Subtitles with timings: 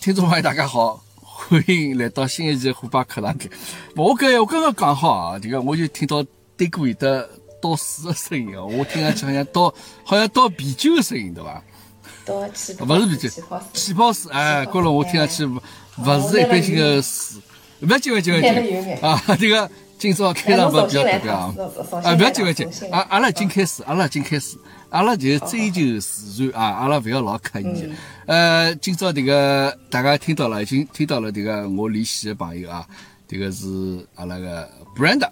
[0.00, 3.50] 听众朋友大家好，欢迎来到新一期虎爸课堂间。
[3.94, 6.24] 我搿我刚刚讲好啊，这个我就听到
[6.56, 7.28] 对过有的
[7.60, 11.62] 倒水的声音哦，我听上去好像倒好像倒啤酒的声音，对伐？
[12.24, 13.28] 倒气泡勿是啤酒，
[13.74, 14.32] 气泡水。
[14.32, 15.60] 哎，觉了我听上去勿
[15.98, 17.42] 勿是一般性的水。
[17.82, 19.22] 勿要紧勿要紧勿要紧啊！
[19.38, 21.54] 这个今朝开场白比较特别啊！
[22.04, 24.56] 啊，不要紧勿要紧，阿阿拉已经开始，阿拉已经开始。
[24.90, 26.66] 阿拉就追求自然啊！
[26.80, 27.92] 阿拉勿要老刻意。
[28.26, 32.86] 呃，今朝这个大家听到了，已经听到了这个我联系的朋友啊，
[33.28, 33.66] 这个是
[34.16, 35.28] 阿拉个 Brand，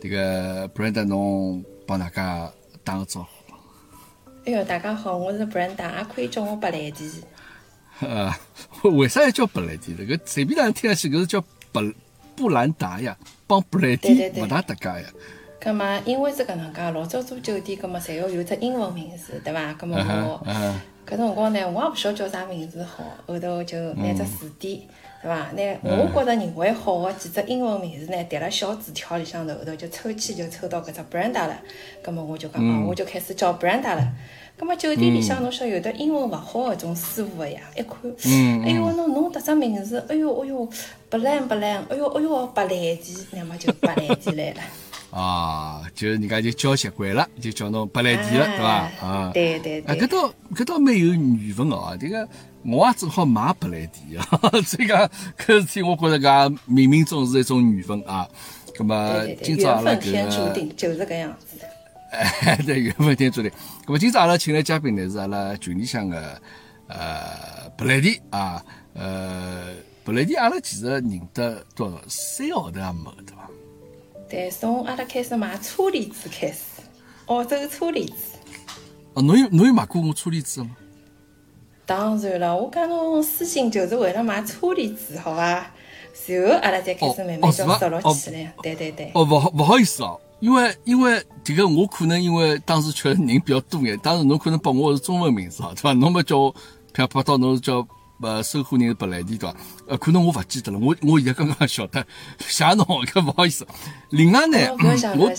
[0.00, 2.50] 这个 Brand 侬帮大家
[2.82, 3.28] 打个招呼。
[4.46, 7.10] 哎哟，大家好，我是 Brand，也可以叫我白兰地。
[8.00, 8.34] 呃，
[8.90, 9.94] 为啥要叫白兰地？
[9.96, 11.82] 这个随便哪听上去，搿是叫白
[12.34, 13.14] 布兰达呀，
[13.46, 15.08] 帮布兰地勿大搭界呀。
[15.64, 19.72] 葛末，因为是搿能介，老早做酒店，葛末侪要有只英文名字，对伐？
[19.72, 20.46] 葛末我
[21.08, 24.78] 搿辰光呢，我也勿晓得叫啥名字好，后头就拿只字典，
[25.22, 25.48] 对伐？
[25.56, 31.58] 拿我觉着认为好个几只英文名字呢，叠辣小纸条里向头，后头就抽签就抽到搿只 Brenda 了。
[32.02, 34.06] 葛末我就讲哦，我就开始叫 Brenda 了。
[34.58, 37.96] 葛末酒店里向侬晓得有的英文勿好个种师傅个呀，一看，
[38.66, 40.68] 哎哟，侬侬迭只名字，哎哟，哎哟，
[41.08, 44.60] 白兰白兰，哎哟，哎哟，白兰地，那么就白兰地来了。
[45.14, 48.66] 啊，就人家就叫习惯了，就叫侬白兰地了，对伐？
[49.00, 49.94] 啊，对对对。
[49.94, 51.96] 啊，搿倒搿倒蛮有缘分哦。
[52.00, 52.28] 这个
[52.64, 54.26] 我也正好买白兰地啊，
[54.66, 58.28] 这个搿事体我觉着搿冥冥中是一种缘分啊。
[58.76, 61.68] 葛么今朝阿拉搿个，注定就是搿样子的。
[62.10, 63.48] 哎， 对，缘分天注定。
[63.86, 66.42] 葛么今朝阿拉请来嘉宾呢是阿拉群里向的
[66.88, 68.60] 呃白兰地啊，
[68.94, 73.48] 呃白兰地阿拉其实认得多少三个号头也没，对伐？
[74.34, 76.82] 对，从阿拉开始买车厘子开始，
[77.26, 78.36] 澳洲车厘子。
[79.12, 80.70] 哦，侬有侬有买过我车厘子吗？
[81.86, 85.70] 当然了，我讲侬私信就是为了买车厘子，好伐？
[86.12, 88.52] 随后阿拉再开始慢慢叫熟络起来。
[88.60, 89.12] 对对对。
[89.14, 95.92] 哦，勿好勿好意思哦，因为因为这个我可能因为当时确实人比较多眼，当时侬可能把我是中文名字哦，对伐？
[95.92, 96.54] 侬没叫我
[96.92, 97.86] 啪啪到侬是叫。
[98.20, 99.56] 呃，收货人是白兰地对伐？
[99.88, 102.06] 呃，可能我勿记得了，我我现在刚刚晓得，
[102.40, 103.66] 谢侬，搿勿好意思。
[104.10, 104.56] 另外呢，
[105.16, 105.30] 我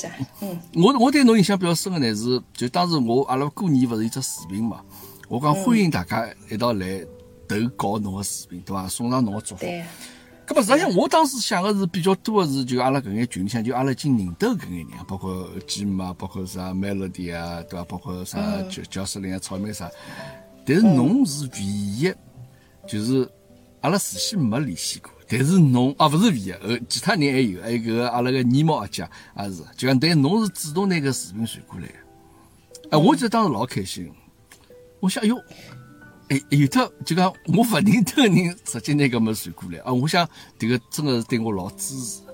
[0.41, 4.81] 嗯，我我对侬印象比较深的呢是，就当时我阿拉过年勿是有只视频嘛，
[5.29, 6.99] 我讲欢迎大家一道来
[7.47, 8.87] 投稿侬个视频，对伐？
[8.87, 9.61] 送上侬个祝福。
[9.61, 9.83] 对。
[10.45, 17.85] 搿么实际上我当时想个是比较多的是，就阿拉搿眼群里向，就阿拉已经认得搿眼人，包括吉姆啊，包括啥 Melody 啊，对伐？
[17.85, 18.37] 包括啥
[18.69, 19.89] 焦焦司令啊、草莓啥。
[20.63, 22.13] 但是侬是唯一。
[22.87, 23.29] 就是
[23.81, 29.07] 阿拉事先没联系过，但是侬啊，勿是唯一，呃，其他人还有，还有个阿拉个尼猫阿姐
[29.37, 31.87] 也是，就讲但侬是主动拿个视频传过来，
[32.91, 34.11] 哎，我记得当时老开心，
[34.99, 35.37] 我想，哎哟，
[36.29, 42.24] 哎，有的就讲我勿认得个人直接拿个么传过来，啊，我想这个真的是对我老支持。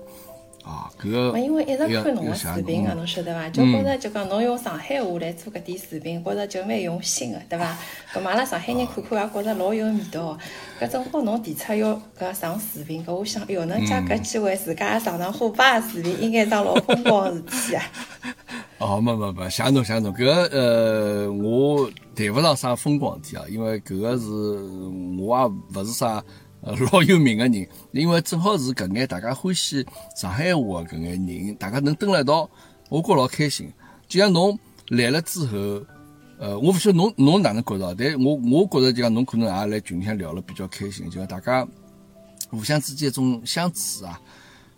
[0.64, 3.48] 啊，搿个，因为一直看侬个视频个，侬晓得伐？
[3.50, 7.76] 就觉着就讲侬用上海话来做搿点视频，觉着就蛮用心个，对伐？
[8.14, 10.38] 搿嘛阿拉上海人看看也觉着老有味道。
[10.80, 17.84] 搿正好侬提出要搿上视频，搿我想，哎哟，能借搿机会自家也上上虎爸个视频，应该桩老风光个事体啊！
[18.78, 24.24] 哦，没没没，谢侬谢侬，搿呃，我谈勿上啥风光事体啊，因为搿个是
[25.20, 26.22] 我也勿是啥。
[26.64, 29.84] 呃，老有名个人，因为正好是搿眼大家欢喜
[30.14, 32.48] 上海话搿眼人，大家能蹲辣一道，
[32.88, 33.68] 我觉老开心。
[34.06, 34.56] 就像侬
[34.90, 35.84] 来了之后，
[36.38, 41.66] 呃，我勿晓得侬侬哪能觉着，但我我觉着就讲侬可能也来群里向聊了比较开心，就讲大家
[42.48, 44.20] 互相之间一种相处啊，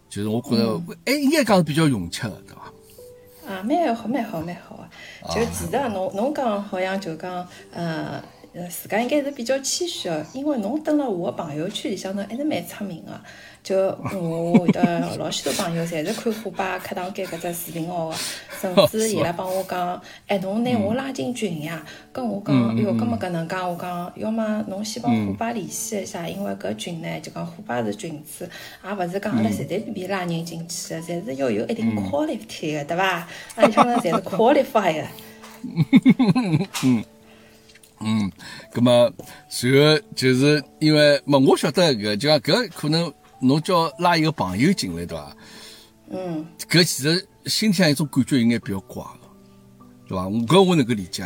[0.08, 3.52] 就是我觉着，哎，应该讲是比较融洽的，对伐？
[3.52, 4.88] 啊，蛮好，蛮好，蛮好啊！
[5.34, 8.24] 就其实侬侬讲好像就讲，呃。
[8.54, 13.20] 呃，自家应该是比较谦虚的，因为侬登了我的朋友圈里向头还是蛮出名的。
[13.64, 13.76] 就
[14.12, 18.16] 我会得 老许多朋友侪是看虎爸课堂间搿只视频号的，
[18.60, 19.98] 甚至伊拉帮我讲，
[20.28, 21.82] 哎，侬拿我拉进群呀？
[22.12, 28.44] 跟我讲，哎哟，搿么搿能介，我讲，要么侬先帮虎爸联系一下，因为搿群呢，就讲虎爸是群主，
[28.86, 33.26] 也勿是讲阿拉随随便便拉人进去的，侪是要有一定 quality 的，对伐？
[33.56, 35.06] 阿里向头侪是 qualify 的。
[36.84, 37.02] 嗯。
[38.00, 38.30] 嗯，
[38.72, 39.12] 咁么，
[39.48, 45.36] 随后就是因为，么我晓得搿就讲搿可能侬叫拉一个朋友进来，对伐？
[46.10, 50.24] 嗯，搿其实心里向一种感觉应该比较怪个，对伐？
[50.24, 51.24] 搿我能够理解，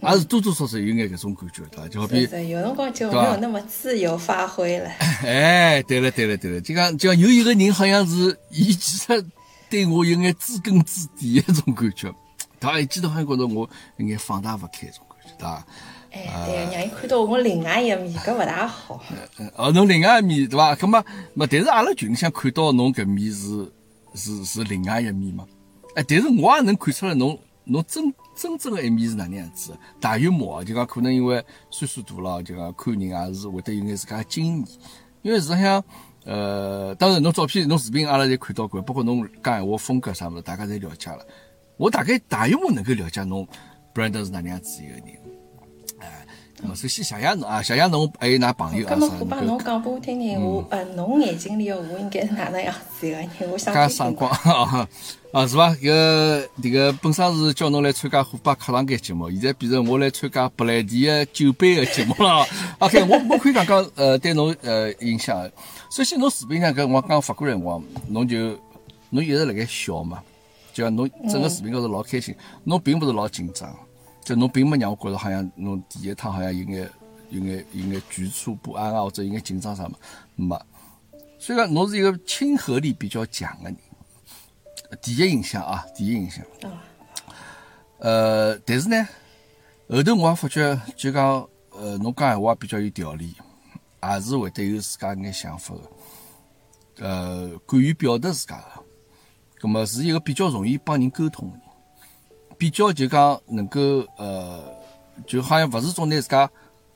[0.00, 1.88] 也是多多少少有眼搿种感觉，对伐？
[1.88, 4.88] 就好比有辰光就没有那么自由发挥了。
[5.22, 9.24] 哎，对了对了对了，就讲就讲有一个人好像是，伊其实
[9.68, 12.14] 对我有眼知根知底一种感觉，
[12.58, 12.80] 他？
[12.80, 13.68] 一记头好像觉着我
[13.98, 15.04] 有眼放大勿开种。
[15.38, 15.66] 对伐？
[16.12, 19.02] 哎，对，让伊看到我另外一面，搿勿大好。
[19.56, 20.74] 哦，侬另外一面对伐？
[20.76, 21.04] 搿么，
[21.34, 23.72] 么但是阿拉群里向看到侬搿面是
[24.14, 25.44] 是是另外一面嘛？
[25.96, 29.76] 哎，但是我也能看出来侬侬真真正的一面是哪能样子？
[30.00, 34.66] 大幽默，就讲可能因为岁数大了，就讲看人也是会得有眼自家经验。
[35.22, 35.82] 因为实际上，
[36.24, 41.26] 呃，当然侬照片、侬视频阿拉侪看到过，包括侬讲闲话风格啥物事，大家侪了解了。
[41.76, 43.46] 我大概大幽默能够了解侬
[43.94, 45.02] brand 是哪能样子一个人。
[46.66, 48.96] 么首先谢谢侬啊，谢谢侬还有㑚朋友啊啥。
[48.96, 53.28] 么我帮侬讲拨我听听，我呃，侬眼睛里的我应该是哪能样子一个人？
[53.52, 54.88] 我想加闪光 啊
[55.32, 55.68] 啊是伐？
[55.74, 62.46] 搿迭个本身是叫侬来参加虎爸课堂间节目，现在变成我来参加布莱迪的酒杯个节目了。
[62.80, 65.46] OK，我我可以讲讲呃对侬呃印象。
[65.90, 68.58] 首先侬视频上搿我刚发过来辰光，侬就
[69.10, 70.22] 侬一直辣盖笑嘛，
[70.72, 73.68] 就讲侬整个视频高头老开心，侬并不是老紧张。
[74.24, 76.90] 就侬并没让我觉着好像侬第一趟好像有眼
[77.28, 79.98] 有眼有眼局促不安啊，或者有眼紧张啥嘛，
[80.34, 80.60] 没。
[81.38, 83.76] 所以讲侬是一个亲和力比较强的人，
[85.02, 86.42] 第一印象啊，第一印象。
[87.98, 89.06] 呃，但是呢，
[89.88, 93.34] 后头我也发觉，就讲呃，侬讲闲话比较有条理，
[94.02, 98.82] 也是会得有自家眼想法的，呃，敢于表达自家的，
[99.60, 101.63] 葛么是一个比较容易帮人沟通的人。
[102.58, 103.80] 比较就讲能够
[104.16, 104.62] 呃，
[105.26, 106.50] 就好像勿是种拿自家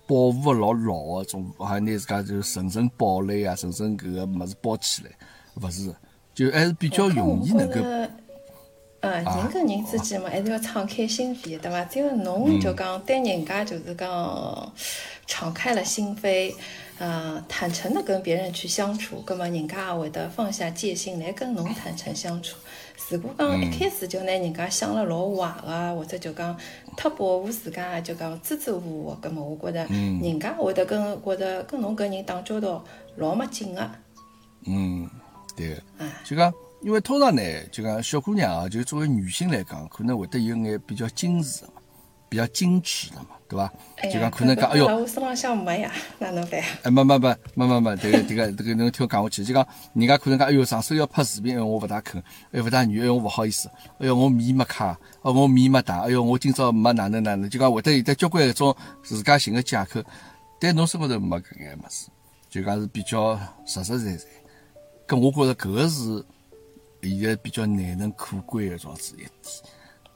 [0.06, 5.10] 保护个老牢个种，好像拿自家就层层堡垒啊，层层搿个物事包起来，
[5.60, 5.94] 勿是，
[6.34, 7.80] 就还是比较容易能够。
[9.00, 11.84] 呃，人跟人之间嘛，还是要敞开心扉，对伐？
[11.84, 14.72] 只有侬就讲对人家就是讲
[15.24, 16.52] 敞开了心扉，
[16.98, 22.56] 呃，坦诚的跟别人去相处，葛么人家也会得放下戒心来跟侬坦诚相处。
[23.10, 26.54] 如果讲一开始就拿人家想了老坏个，或者就讲
[26.96, 32.84] 太保护自家，就讲支支吾吾，葛末我觉着人家会得跟觉着跟侬搿人打交道
[33.16, 33.90] 老没劲个。
[34.66, 35.08] 嗯，
[35.56, 35.72] 对。
[35.96, 36.52] 啊，就讲
[36.82, 41.64] 因为通常呢，就讲小姑娘啊，就作为女性来讲，可能会得有眼比较矜持。
[42.28, 43.72] 比较矜持的嘛，对伐？
[44.04, 46.60] 就讲可能讲，哎哟，我身浪向没呀， 哪能办？
[46.82, 52.22] 哎，没没没没没没，这个这个这个侬听我讲下去，就讲人家可能讲，哎哟，上手要拍视频，哎，我勿大肯，
[52.52, 60.02] 哎，勿大愿，哎，我勿好意思，哎哟，我面没卡，哦，我面没打，哎哟，我今朝没哪能哪能，就讲会得有得交关一种自家寻个借口，
[60.60, 62.08] 但侬身高头没搿眼物事，
[62.50, 64.24] 就讲是比较实实在在，
[65.06, 66.24] 搿我觉着搿个是
[67.02, 69.30] 现在比较难能可贵的种子一点。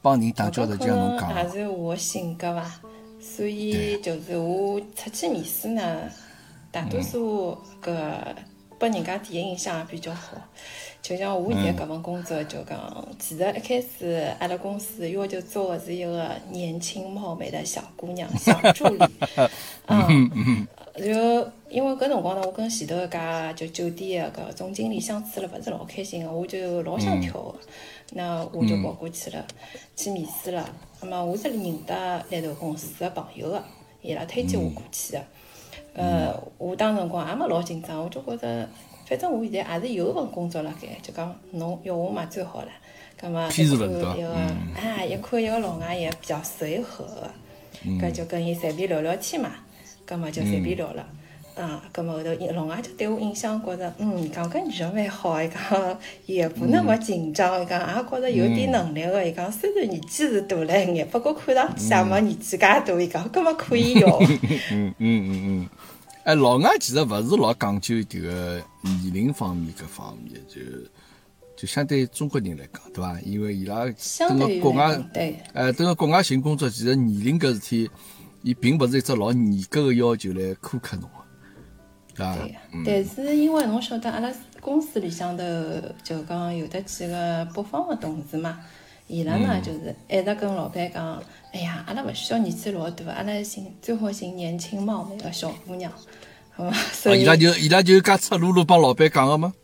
[0.02, 2.81] 帮人打交道，就像侬讲，也是我性格伐，
[3.20, 6.00] 所以就是我出去面试呢，
[6.72, 7.94] 大多数搿
[8.78, 10.37] 拨人家第一印象也比较好。
[11.00, 19.05] 就像我现在搿份工作，就讲其实一开始阿拉公司要求招的是一个年轻貌美的小姑娘，小助理。
[19.87, 27.54] 嗯，然后因为搿辰光呢，我跟前头一家就酒店的搿总经理相处了勿是老开心个，我就老想跳个。
[28.14, 29.46] 那我就跑过去了，
[29.96, 30.68] 去面试了。
[31.00, 33.64] 那么我是认得那头公司的朋友的，
[34.02, 35.24] 伊拉推荐我过去的。
[35.94, 38.68] 呃，我当辰光也没老紧张，我就觉着，
[39.06, 42.68] 反正我现在也是有份工作辣盖，就讲侬要我嘛最好了。
[43.18, 47.30] 咁么一看一个，啊，一看一个老外也比较随和的，
[47.98, 49.52] 搿就跟伊随便聊聊天嘛，
[50.12, 51.06] 咁么就随便聊了。
[51.54, 64.19] 啊，咁么后头老外就对我印象觉着，嗯，讲搿人蛮好，伊讲 也不那么紧张，伊讲也觉着有点能力个，伊讲虽然年纪是大了一眼，不过看上去也没年纪介大，伊讲搿么可以哟。
[64.72, 65.69] 嗯嗯嗯嗯，
[66.24, 70.62] 哎，老外其实勿是老讲究迭个年龄方面搿方面，就
[71.54, 73.20] 就相对中国人来讲，对伐？
[73.20, 73.84] 因为伊拉
[74.26, 77.90] 等个国外，对，哎，等个国外寻工作，其实年龄搿事体，
[78.43, 81.17] 伊并勿是一只老严格个要求来苛刻侬个。
[82.15, 84.31] 对，但是因为侬晓得，阿拉
[84.61, 85.43] 公司里向头
[86.03, 88.61] 就讲有得几个北方个同事嘛，
[89.06, 91.22] 伊拉呢就是一直跟老板讲，
[91.53, 95.91] 哎呀，阿拉勿需要年纪老大，阿拉寻最好寻年轻貌美个小姑娘，
[96.51, 96.77] 好伐？
[96.93, 99.55] 所以伊拉就伊拉就介赤裸裸帮老板讲个吗？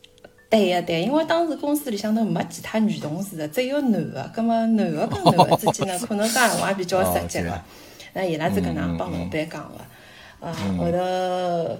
[0.49, 7.61] 对呀对，因为当时公司里向头没其他女同事的，只有男个，葛么男个跟男个之间呢， 可能讲闲话比较直接个，
[8.19, 10.45] 那伊拉是搿能帮老板讲个。
[10.45, 10.97] 啊，后头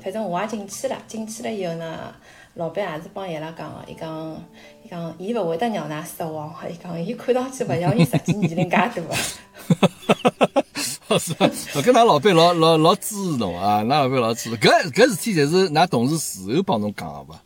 [0.01, 2.13] 反正我也进去了，进去了以后呢，
[2.55, 4.41] 老板也是帮伊拉讲个，伊讲，
[4.83, 9.03] 伊讲，伊勿会得让㑚失望个，伊讲，伊看上去勿像伊实际年龄介大个。
[11.19, 11.49] 是吧？
[11.75, 14.57] 我跟㑚老板老老老支持侬啊，㑚老板老支持。
[14.57, 17.41] 搿搿事体侪是㑚同事事后帮侬讲个伐？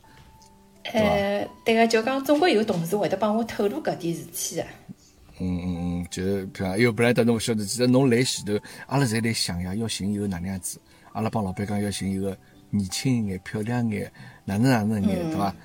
[0.93, 4.65] 呃，对个，就讲总归有同事会得帮我透露搿点事体个。
[5.39, 8.53] 嗯嗯嗯，就譬如因为本来得侬勿晓得，其实侬来前头，
[8.87, 10.79] 阿拉侪来想呀，要寻一个哪能样子，
[11.13, 12.37] 阿拉帮老板讲要寻一个
[12.69, 14.11] 年轻一眼、漂亮眼，
[14.45, 15.55] 哪能哪能眼，对伐？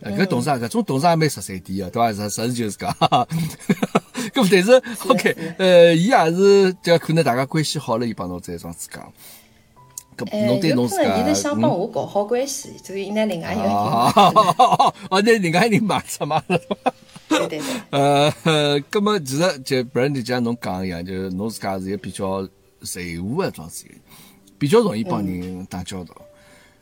[0.00, 2.12] 呃，搿董事长搿种董事长也蛮十三点个，对伐？
[2.12, 2.90] 实实事求是讲，
[4.34, 4.72] 搿么但是
[5.08, 9.12] OK，呃，伊也是就可能大家关系好了，伊帮侬再这样子讲。
[10.16, 16.42] 搿侬对侬自家，伊是想帮我搞好关系，所以伊拿另外一个人， 哦，拿另外一个人卖出嘛。
[17.28, 17.64] 对对对。
[17.90, 22.48] 呃，搿么其实就不然就像侬讲一样，就是侬自家是一个比较
[22.82, 23.96] 随和个状子人，
[24.58, 26.14] 比较容易帮人打交道。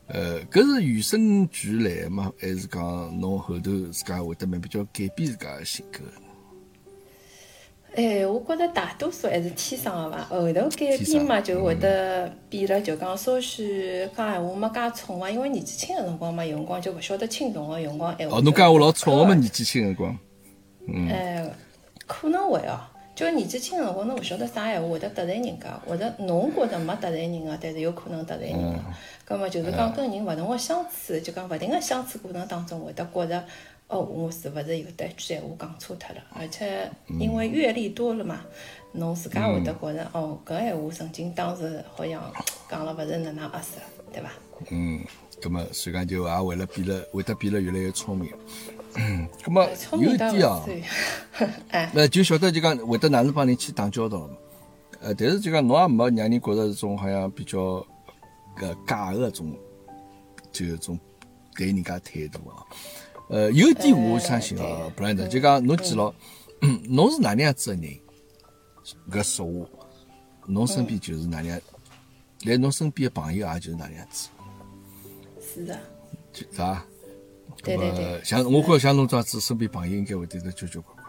[0.09, 6.01] 呃，搿是与生俱来嘛，还是讲侬后头自家会得蛮比较改变自家性格？
[7.97, 18.37] 哎，我觉着大多数还是天生个伐，后头改变嘛就会得变了，就讲稍许讲闲话没介冲伐，因为年纪轻个辰光嘛，有辰光就勿晓得轻重个，有辰光闲话。
[18.37, 20.19] 哦，侬讲话老冲个嘛，年纪轻个辰光。
[20.87, 21.09] 嗯。
[21.09, 21.51] 哎，
[22.07, 22.81] 可能会哦。
[23.15, 28.79] 就年纪轻个辰光，侬勿晓得啥闲话会得得罪人家，或者侬觉着没得罪人个，但是有可能得罪人个。
[29.25, 33.43] 葛末就是讲跟人勿同个相处，就讲勿停个相处过程当中，会得觉着，
[33.89, 36.21] 哦，我是勿是有得一句闲话讲错脱了？
[36.35, 38.45] 而且因为阅历多了嘛，
[38.93, 42.23] 侬自家会得觉着，哦，搿闲话曾经当时好像
[42.69, 43.79] 讲了勿是哪能合适，
[44.13, 44.31] 对伐？
[44.69, 45.01] 嗯，
[45.41, 48.31] 葛末所以讲就也为了变了，会得变了越来越聪明。
[48.99, 49.69] 嗯，咁么
[50.03, 50.65] 有一点啊，
[51.93, 54.35] 那 就晓得就讲会得哪能帮人去打交道了嘛。
[55.01, 57.87] 呃，但是就讲侬也没让人觉着这种好像比较
[58.57, 59.55] 个假个种，
[60.51, 60.99] 就种
[61.55, 62.65] 对人家态度啊。
[63.29, 66.13] 呃，有一点我相信啊，不然的就讲侬记牢，
[66.89, 67.99] 侬是哪能样子的人，
[69.11, 69.87] 搿说话，
[70.47, 71.61] 侬身边就是哪能样，
[72.45, 74.29] 来侬身边的朋友也就是哪能样子。
[75.55, 75.79] 是的。
[76.33, 76.85] 是吧？
[77.63, 81.07] 对对对，像我觉着像侬这样子，身边朋友应该会得得交交关关。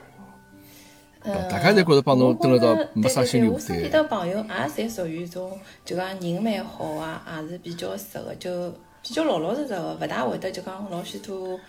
[1.49, 3.59] 大家侪觉着帮侬蹲了到没啥心理负担。
[3.59, 11.59] 我身边的朋友也侪属于一种，就讲人蛮好啊，也是比较熟的，就比较老老实实的，勿大会得就讲老许多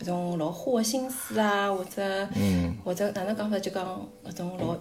[0.00, 2.28] 搿种老花心思啊，或者
[2.84, 4.76] 或者哪能讲法，就讲搿种老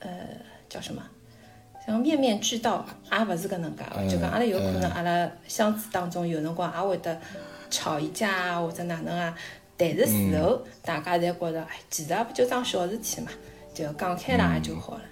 [0.00, 0.10] 呃
[0.70, 1.02] 叫什么，
[1.88, 7.20] 像面面俱到，也勿是搿能介的，就讲阿拉有可能阿拉相处当中有辰光也会得。
[7.70, 9.36] 吵一架啊，或者哪能啊？
[9.76, 13.30] 但是事后大家侪觉着，哎，其实也不就桩小事体嘛，
[13.74, 15.02] 就讲开了也就好了。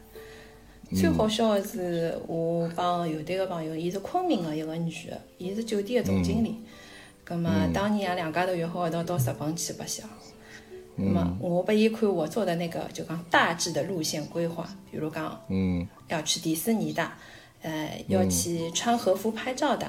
[0.94, 6.64] 最好笑的是，我帮有对个朋友，伊是昆明的一个女的，伊是酒店的总经理。
[7.24, 10.08] 葛末当年啊，两家头约好一道到日本去白相。
[10.96, 17.06] 那么我拨伊看我做的那个，就讲大致的路线规划，比如讲，嗯，要去迪士尼的，
[17.62, 19.86] 呃，要去穿和服拍照的。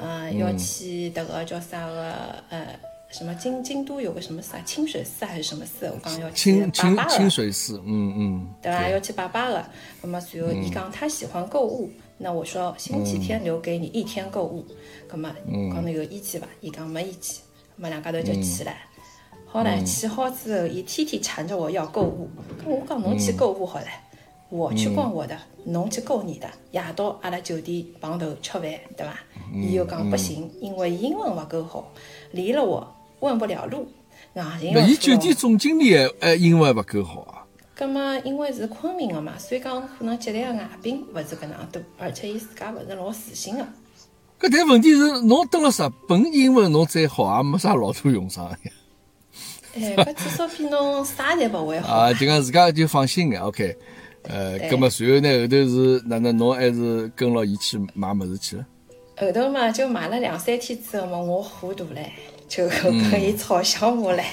[0.00, 2.12] 嗯，要去迭个叫啥个
[2.50, 2.66] 呃，
[3.10, 5.86] 什么京京都有个什么啥清水寺还是什么寺？
[5.86, 8.88] 我刚要去拜拜清水寺，嗯嗯，对吧？
[8.88, 9.64] 要去拜拜的。
[10.02, 14.64] 那么随后伊讲他喜欢购物，那我说星期天留给你一天购物。
[15.10, 16.46] 那么讲侬有意见伐？
[16.60, 17.40] 伊讲没意见。
[17.76, 18.72] 那么两家头就去了。
[19.50, 22.28] 好唻，去好之后，伊天天缠着我要购物。
[22.66, 23.84] 我讲侬去购物好唻，
[24.50, 26.46] 我去逛我的，侬去购你的。
[26.70, 28.62] 夜到阿拉酒店碰头吃饭，
[28.94, 29.18] 对伐？
[29.54, 31.90] 伊又讲不行，因为英文勿够好，
[32.32, 32.86] 离了我
[33.20, 33.88] 问不了路。
[34.34, 37.44] 硬劲要伊酒店总经理呃，英文勿够好啊。
[37.74, 43.62] 葛么，因为是昆明个嘛，所以讲可能接待个外宾勿是搿能多，而且伊自家勿是老自信个。
[44.40, 48.58] 搿但问题是，侬蹲了日本，英文侬再好，也没啥老多用场呀。
[49.74, 51.94] 哎，搿至少比侬啥侪勿会好。
[51.94, 53.76] 啊，就讲自家就放心眼，OK。
[54.24, 56.36] 呃，葛么随后呢，后头是哪能？
[56.36, 58.66] 侬还是跟牢伊去买物事去了？
[59.16, 62.12] 后头嘛，就买了两三天之后嘛，我糊涂嘞，
[62.48, 64.24] 就跟伊嘲笑我嘞，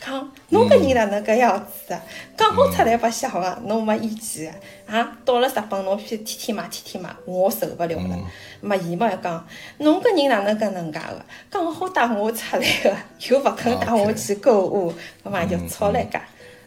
[0.00, 2.00] 讲侬搿人哪能搿样子啊？
[2.36, 4.54] 讲好出来白相个，侬没意见
[4.86, 5.18] 啊？
[5.24, 8.18] 到了日本侬偏天天买天天买，我受不了了。
[8.60, 9.44] 嘛，伊嘛讲
[9.78, 11.24] 侬搿人哪能搿能介个？
[11.50, 12.96] 讲好带我出来个，
[13.28, 16.22] 又勿肯带我去购物，搿嘛就吵了一架。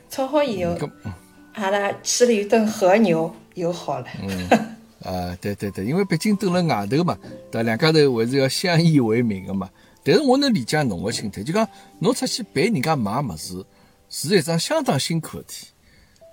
[0.10, 0.75] 吵好以后，
[1.53, 4.05] 阿拉吃了一顿和牛，又好了。
[5.03, 7.17] 啊，对对对，因为毕竟蹲了外头嘛，
[7.50, 9.69] 对两家头还是要相依为命的嘛。
[10.03, 11.67] 但是我能理解侬个心态，就讲
[12.00, 13.63] 侬出去陪人家买物事，
[14.10, 15.67] 是一桩相当辛苦的事体。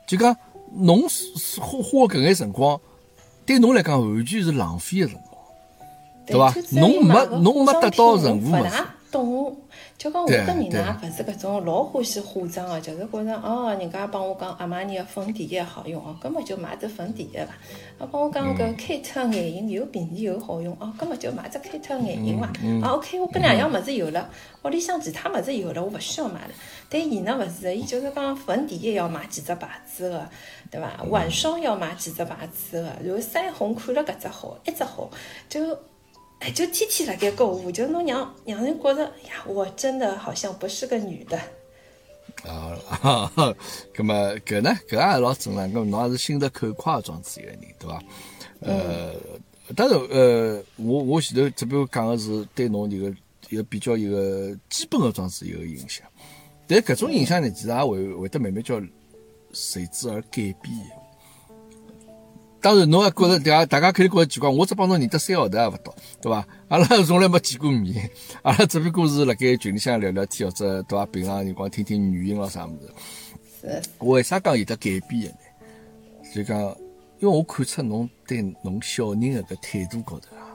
[0.06, 0.34] 就讲
[0.72, 2.80] 侬花花搿眼辰光，
[3.44, 5.44] 对侬来讲完全是浪费的辰光，
[6.26, 6.54] 对伐？
[6.80, 9.56] 侬没侬没得到任何物事，懂，
[9.98, 17.52] 就讲我对个人对呢，勿是搿种老欢喜化妆个，就是觉着哦，人家帮我讲阿玛尼个粉底液好用哦，根本就买只粉底液伐。
[17.98, 22.46] 啊，帮我讲搿开特眼影又便宜又好用哦，根本就买只开特眼影伐。
[22.80, 24.30] 啊，OK，我搿两样物事有了，
[24.62, 26.50] 屋里向其他物事有了，我勿需要买了。
[26.88, 30.28] 但伊呢勿是，伊就是讲粉底液要买几只牌子个，
[30.70, 31.02] 对伐？
[31.10, 35.10] 晚霜要买几只牌子个，然后腮红看了搿只好，一只好，
[35.48, 35.76] 就
[36.40, 41.36] 哎，就天天辣盖购物，就侬让让人觉着呀，我真的好像不是个女的。
[42.44, 43.56] 啊，哈哈，
[43.94, 44.14] 咁么
[44.46, 45.68] 搿呢，搿也老正常。
[45.72, 48.02] 咁侬也是心直口快装置一个人，对伐？
[48.60, 49.14] 呃，
[49.74, 53.12] 当然，呃，我我前头只不过讲个是对侬一个
[53.50, 56.06] 一个比较一个基本个装置一个影响，
[56.68, 58.80] 但搿种影响呢，其实也会会得慢慢叫
[59.52, 60.97] 随之而改变的。
[62.60, 66.46] 当然，侬也觉着大家大家肯定觉着奇怪，我只帮侬认得三个号头也勿到，对伐？
[66.68, 68.10] 阿拉 从来没见过面，
[68.42, 71.06] 阿拉只不过是辣盖群里向聊聊天，或者对伐？
[71.06, 72.90] 平常辰光听听语音咯啥物事。
[73.60, 76.34] 是，为啥讲有得改变的呢？
[76.34, 76.60] 就讲，
[77.20, 80.50] 因为我看出侬对侬小人的搿态度高头啊，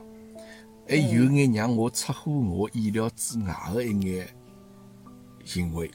[0.87, 4.27] 还有眼让我出乎我意料之外的一眼
[5.45, 5.89] 行为。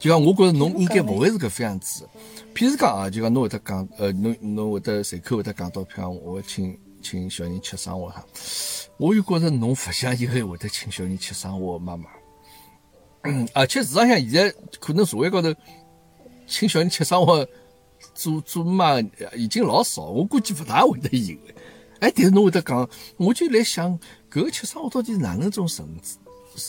[0.00, 2.08] 就讲，我觉着侬应该勿会是搿副样子。
[2.54, 8.24] 譬如讲啊，就讲侬会得讲，呃，侬侬会得随口会得讲到，譬如讲我请请小人吃生活哈，
[8.96, 12.08] 我又觉着侬勿像一个会得请小人吃生活的妈妈。
[13.24, 15.54] 嗯， 而且事实上现在可能社会高头
[16.46, 17.46] 请小人吃生活
[18.14, 18.98] 做做妈
[19.36, 21.54] 已经老少，我估计勿大会得有的。
[22.00, 22.88] 哎，但是侬会得讲，
[23.18, 23.98] 我就来想，
[24.30, 26.16] 搿个吃生活到底是哪能种层次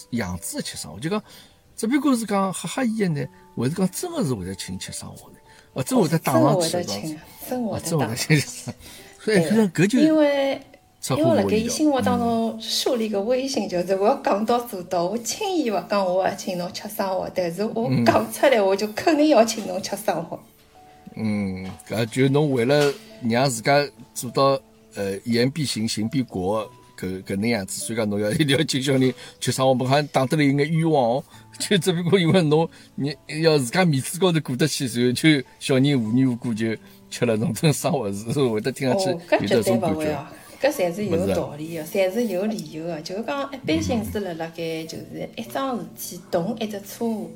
[0.09, 1.00] 样子的吃生活？
[1.00, 1.23] 就讲，
[1.81, 3.25] 只不过是讲哈哈伊个呢，
[3.57, 5.38] 还是讲真的是会得请吃生活呢？
[5.73, 7.19] 哦，真会得打真上去的会得请，
[7.50, 8.15] 真啊，会得。
[8.15, 8.39] 请。
[9.19, 10.61] 所以对可能搿就因为
[11.17, 11.41] 因为辣。
[11.41, 15.05] 盖伊心目当中树立个威信，就是我要讲到做到。
[15.05, 20.39] 我轻易勿讲我要请侬吃生活，但是我讲出来，我就肯定要请侬吃生活。
[21.15, 22.93] 嗯，搿就侬为了
[23.27, 23.83] 让自家
[24.13, 24.61] 做到
[24.93, 31.23] 呃言必行，行必果搿搿能样子，所以讲侬要一定 要请小人吃生活，不好像打得来有眼冤枉哦。
[31.61, 36.75] 就只不过因为侬你要自家面子高头过得去，然后就小人无缘无故就
[37.09, 39.09] 吃了侬顿生活，是会得听上去
[39.41, 39.95] 有绝种感觉。
[39.95, 40.25] 勿会哦，
[40.61, 42.99] 搿侪是有道理个，侪是有理由个。
[43.01, 47.31] 就是讲，一般性是辣辣盖，就是一桩事体动一只错误，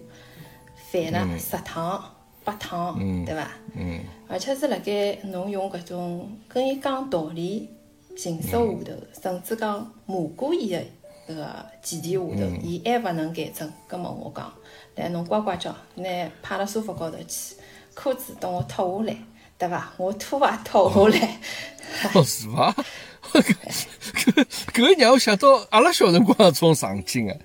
[0.92, 2.04] 犯了十趟、
[2.44, 3.50] 八趟，对伐？
[3.76, 7.70] 嗯而且是辣盖侬用搿种跟伊讲道理
[8.16, 10.82] 形式下头，甚至讲骂过伊个
[11.28, 13.72] 搿个前提下头，伊还勿能改正。
[13.88, 14.54] 葛末我讲，
[14.96, 17.56] 来侬乖乖叫，拿趴辣沙发高头去，
[17.96, 19.18] 裤子等我脱下来，
[19.58, 19.92] 对伐？
[19.98, 21.40] 我拖鞋脱下来。
[22.14, 22.76] 哦，是伐？
[23.34, 27.36] 搿搿搿让我想到阿拉小辰光种场景啊，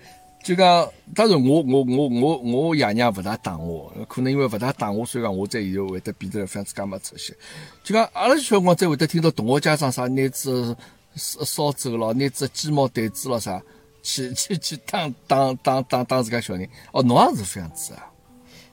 [0.45, 7.35] 就讲，当然我我我我我爷娘勿大打我，可能因为勿大打我，所以讲我在以后会得变得非常之介没出息。
[7.83, 10.77] 就讲阿拉小辰光才会得听到同学家长啥拿子
[11.15, 13.63] 烧烧走咯，拿只鸡毛掸子咯啥，
[14.03, 16.69] 去去去打打打打打自家小人。
[16.93, 18.07] 哦，侬也是这样子啊？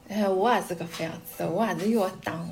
[0.09, 2.49] 哎，我也是搿副样子的，我也是要打的，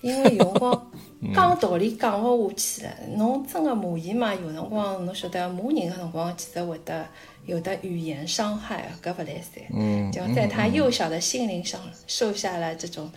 [0.00, 0.90] 因为有辰光
[1.32, 7.06] 讲道理讲勿下去了，侬真个骂伊嘛，有辰光侬晓得骂人个辰光，其实会得
[7.46, 9.62] 有的语言伤害，搿勿来三。
[9.72, 13.08] 嗯，就在他幼小的心灵上受下了这种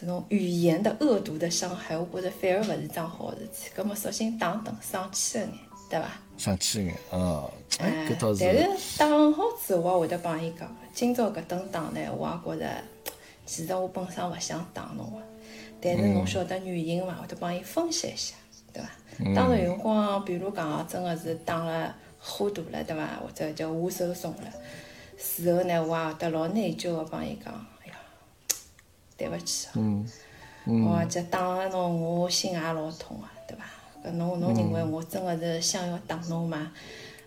[0.00, 3.68] 这种语言的恶毒的伤害，我觉着反而勿是桩好事体。
[3.74, 5.52] 葛末索性打打生气了眼，
[5.90, 6.08] 对伐？
[6.38, 7.50] 生气眼啊！
[7.80, 12.84] 哎，哎搿倒是，但是打好之后，我会得帮伊讲，今朝搿顿打呢，我也觉着，
[13.44, 15.16] 其实我本身勿想打侬个，
[15.80, 18.36] 但是侬晓得原因伐，会得帮伊分析一下，
[18.72, 19.34] 对伐？
[19.34, 23.04] 当然有辰光，比如讲真个是打了火大了，对伐？
[23.20, 24.52] 或者叫下手重了，
[25.18, 27.66] 事后呢，我也会得老内疚个帮伊讲，
[29.18, 29.74] 对勿起啊，
[30.64, 33.64] 我这打了侬，我心也老痛啊，对伐？
[34.08, 36.70] 搿侬侬认为我真个是想要打侬吗？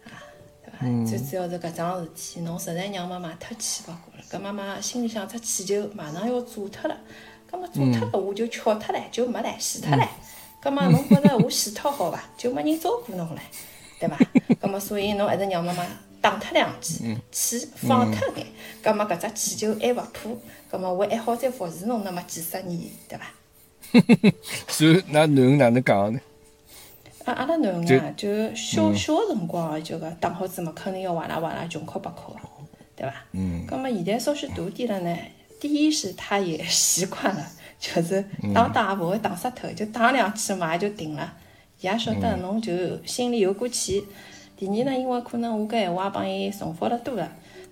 [0.06, 0.24] 啊，
[0.64, 0.80] 对伐？
[1.06, 6.98] 最主要是搿桩事体，侬实在让妈妈太气勿过了，搿妈妈心里想只气球马上要炸脱了，
[7.52, 10.08] 葛末炸脱了我就翘脱唻，就没唻，死脱唻。
[10.64, 12.24] 搿么侬觉着我死脱好伐？
[12.38, 13.40] 就没人照顾侬唻，
[14.00, 14.18] 对伐？
[14.62, 15.86] 搿么所以侬还是让妈妈
[16.22, 18.48] 打脱两记，气放脱眼，
[18.82, 20.38] 葛末搿只气球还勿破，
[20.72, 22.80] 葛末我还好再服侍侬那么几十年，
[23.10, 23.26] 对伐？
[24.70, 26.20] 所以那囡恩哪能讲呢？
[27.26, 32.40] 啊，阿拉囡恩啊，就小小个辰光啊，就讲打好子嘛，肯定要哇啦哇啦穷哭八哭个，
[32.96, 33.14] 对伐？
[33.34, 33.66] 嗯。
[33.68, 35.18] 葛末现在稍许大点了呢，
[35.60, 37.46] 第一是他也 习惯了，
[37.78, 41.34] 就是打打也勿会打死脱，就打两记嘛也就停了。
[41.82, 42.74] 伊也晓得侬就
[43.06, 44.06] 心里有股气。
[44.56, 47.30] 第二呢，因为可能我搿闲话帮伊重复了多了，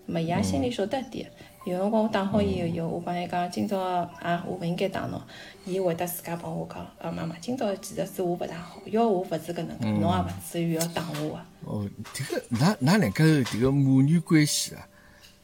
[0.08, 1.32] 那么伊也心里晓得点。
[1.66, 5.22] 有辰光我打好伊以后，我帮伊讲，今朝啊，我勿应该打侬。
[5.66, 11.40] 伊会得自家帮我讲，啊妈妈，今朝其实是我勿大好，要我勿是搿能介，侬也勿至于要打我个。
[11.66, 14.88] 哦，迭个，㑚㑚两个迭个母女关系啊，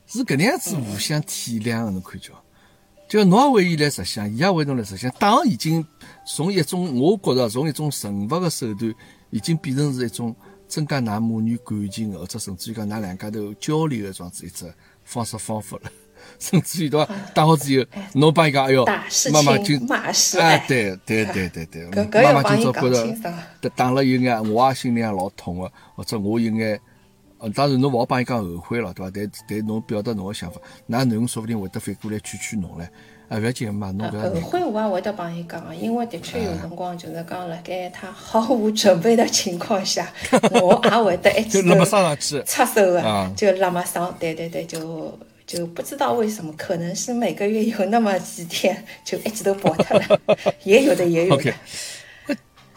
[0.07, 2.29] 是搿能样子互相体谅个，侬看叫。
[3.09, 5.11] 就侬也为伊来设想，伊也为侬来设想。
[5.19, 5.85] 打已经
[6.25, 8.91] 从一种，我觉着从一种惩罚个手段，
[9.31, 10.33] 已经变成是一种
[10.67, 14.73] 增加㑚母女感情，或者甚至于讲㑚两家头交流个这样子一只
[15.03, 15.91] 方式方法了。
[16.39, 17.13] 甚至于对伐？
[17.33, 18.85] 打好之后，侬帮伊讲，哎哟，
[19.31, 19.79] 妈妈今
[20.39, 26.79] 哎，对对对对对，妈妈今朝觉着打了有眼，我也心里也老痛个，或者我有眼，
[27.39, 29.11] 呃，当然侬勿好帮伊讲后悔了，对伐？
[29.13, 30.59] 但但侬表达侬个想法，
[30.89, 32.87] 㑚囡恩说不定会得反过来劝劝侬唻。
[33.27, 40.07] 啊，勿要紧嘛，侬搿后悔我也会得帮伊讲，因为的确有辰光就是讲辣盖他毫无准备的情况下，
[40.61, 41.83] 我也会得一记头
[42.45, 45.17] 插手个，就辣么上，对对对，就。
[45.45, 50.19] 就不知道为什么，可能是每个月有那么几天就一直都跑脱了，
[50.63, 51.53] 也有的也有的。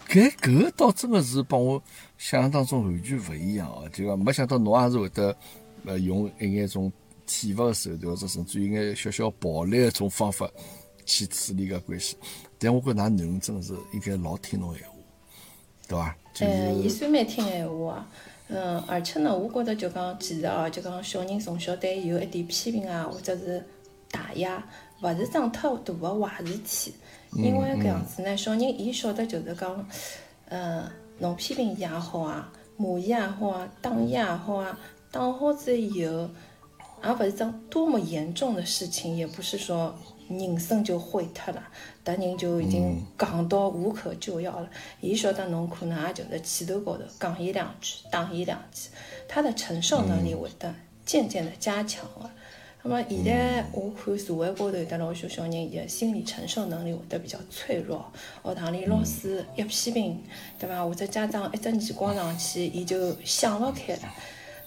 [0.08, 1.82] 搿搿倒真个是帮我
[2.16, 5.36] 想象当中完全勿一样哦，就讲没想到侬也是会得
[5.84, 6.90] 呃用一眼种
[7.26, 10.50] 体罚的手段，或者甚至于眼小小暴力的种方法
[11.04, 12.16] 去处理搿关系。
[12.58, 14.94] 但我觉㑚囡恩真个是应该老听侬闲话，
[15.86, 16.16] 对伐？
[16.40, 18.08] 呃，伊算蛮听闲话啊。
[18.48, 23.62] 嗯，而且呢，我觉得就讲，其实哦，就讲小人从小对有一点批评啊，或者是
[24.10, 24.66] 打压，
[25.02, 26.94] 勿是桩太大个坏事体。
[27.34, 29.88] 因为搿样子呢，小人伊晓得就是讲，
[30.48, 30.82] 嗯，
[31.18, 34.78] 侬批评伊也好啊，骂伊也好啊，打伊也好啊，
[35.10, 36.30] 打好之以后，
[37.04, 39.94] 也勿是桩多么严重的事情，也不是说。
[40.28, 41.62] 人生就毁脱了，
[42.04, 44.68] 迭人就已经戆到无可救药了。
[45.00, 48.88] 伊晓得侬可能也就是气头高头讲伊两句，打伊两记，
[49.26, 52.30] 他的承受能力会得渐渐的加强了。
[52.82, 58.04] 那么现在我看社会高头有得老许小人，伊的心理承受能力会得比较脆弱。
[58.44, 60.22] 学堂里老师一批评，
[60.58, 60.84] 对伐？
[60.84, 64.02] 或者家长一只耳光上去，伊就想勿开了。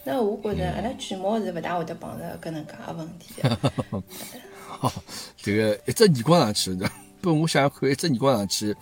[0.04, 3.36] 那我觉着阿拉卷毛是勿大会得碰着搿能介个问题。
[5.38, 6.78] 这个一只耳光上去，
[7.22, 8.76] 不，我想想看，一只耳光上去，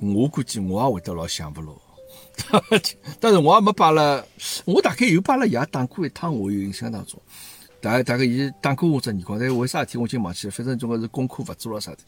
[0.00, 1.72] 我估计我也会得老想不牢。
[3.20, 4.26] 但是我也没把了，
[4.64, 7.20] 我大概有把了爷打过一趟，我有印象当中，
[7.80, 11.98] 大大概伊打过我只耳光，但为啥事体我已经忘记了，反正总归是功课勿做了啥的。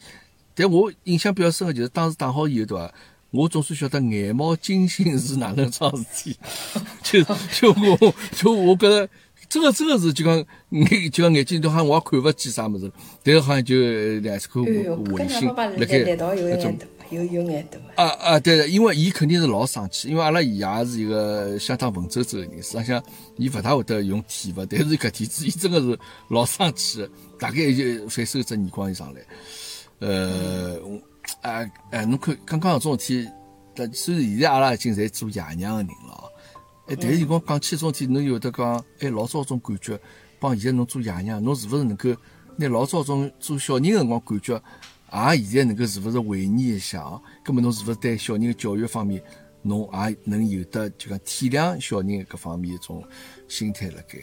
[0.53, 2.93] 但我印象比较深的就是当时打好以后，对伐？
[3.31, 6.37] 我总算晓得眼冒金星是哪能桩事体，
[7.03, 9.07] 就就我就我觉得。
[9.49, 10.35] 这个真个是就讲
[10.69, 12.91] 眼就讲眼睛都好像我也看勿见啥物事，
[13.23, 13.75] 但是好像就
[14.19, 14.83] 两只颗卫
[15.29, 15.53] 星辣
[15.85, 16.15] 盖那
[16.57, 16.77] 种
[17.09, 18.09] 有有眼大啊。
[18.19, 23.01] 啊对，因为伊肯定是老生气，因为阿拉爷也是一个相当文绉绉的人，实际上
[23.37, 27.07] 伊勿大会得用体罚，但是搿天子伊真的是老生气，
[27.39, 29.21] 大概就反手一只耳光就上来，
[29.99, 30.77] 呃，
[31.41, 33.29] 啊哎，侬看刚刚搿种事体，
[33.73, 36.33] 但虽然现在阿拉已经侪做爷娘的人了。
[36.87, 39.99] 哎，但是讲讲起这种事体，侬有得讲，哎，老早种感觉，
[40.39, 42.09] 帮现在侬做爷娘，侬是勿是能够
[42.55, 44.53] 拿老早种做小人个辰光感觉，
[45.11, 47.21] 也现在能够是勿是回忆一下啊？
[47.43, 49.21] 葛末侬是勿是对小人个教育方面，
[49.61, 53.03] 侬也能有得就讲体谅小人各方面一种
[53.49, 54.19] 心态辣盖？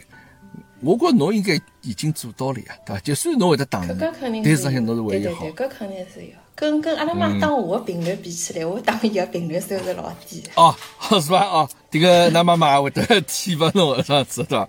[0.81, 3.01] 我觉侬应该已经做到了呀，对伐？
[3.01, 5.47] 就算侬会得打人，但是相信侬是唯一好。
[5.49, 6.33] 搿肯定是有。
[6.57, 10.43] 跟跟阿拉妈打我的频率比起来，我打伊个频率算是老低。
[10.55, 10.75] 哦，
[11.21, 11.45] 是吧？
[11.47, 14.69] 哦，这个㑚妈妈会得体罚侬这样子，对伐？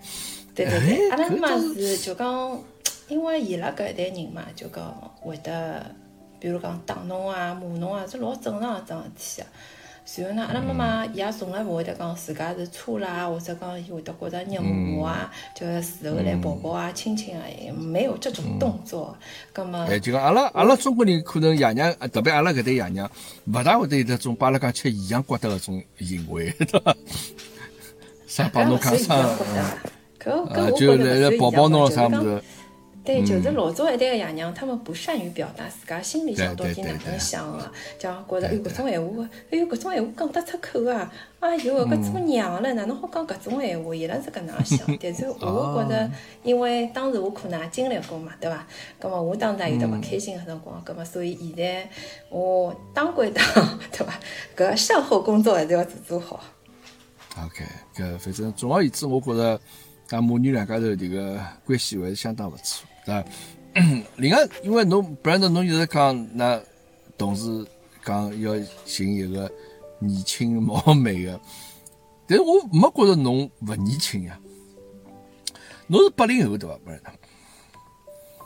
[0.56, 2.60] 对对对，阿拉妈是就讲，
[3.08, 4.84] 因为伊拉搿一代人嘛，就讲
[5.22, 5.86] 会得，
[6.40, 9.48] 比如讲打侬啊、骂侬啊，是老正常一桩事体啊。
[10.06, 17.44] 然后呢，阿拉妈妈伊也从来勿会得讲自家是错啦，或者讲伊会得觉着认我啊，就事后来抱抱啊、亲亲啊，
[17.76, 19.18] 没有这种动作。
[19.52, 23.10] 葛么，哎，就讲阿拉阿拉中国人可能爷娘，特别阿拉搿代爷娘，
[23.46, 26.96] 勿大会得有得种把阿拉讲吃异样觉得搿种行为，对伐？
[28.28, 29.16] 啥帮侬讲啥？
[29.16, 32.42] 啊，就来来抱抱侬啥物事？
[33.06, 43.94] 对，就是老早一代个爷娘，他们不善于表达自家心里向到底哪能想个，讲觉着哎搿种闲话，哎哟搿种闲话讲得出口啊，哎哟搿做娘了哪能好讲搿种闲话？
[43.94, 48.66] 伊拉是搿能想， 但是我觉着，因为当时我可能也经历过嘛，对伐？
[49.00, 51.88] 葛末我当时也有得勿开心个辰光，葛末所以现在
[52.30, 53.46] 我当归当，
[53.94, 54.20] 对伐？
[54.58, 56.44] 搿善后工作还是要做做好。
[57.38, 57.64] OK，
[57.96, 59.62] 搿反正总而言之，我觉着
[60.08, 62.88] 咱母女两家头迭个关系还是相当勿错。
[63.06, 63.24] 啊，
[64.18, 66.60] 另外， 因为侬不然的，侬一直讲那
[67.18, 67.66] 同事
[68.04, 68.54] 讲要
[68.86, 69.52] 寻一个
[70.00, 71.40] 年轻貌美的，
[72.28, 74.40] 但是我没觉着侬勿年轻呀。
[75.88, 76.78] 侬是八零后对伐？
[76.84, 77.02] 不是？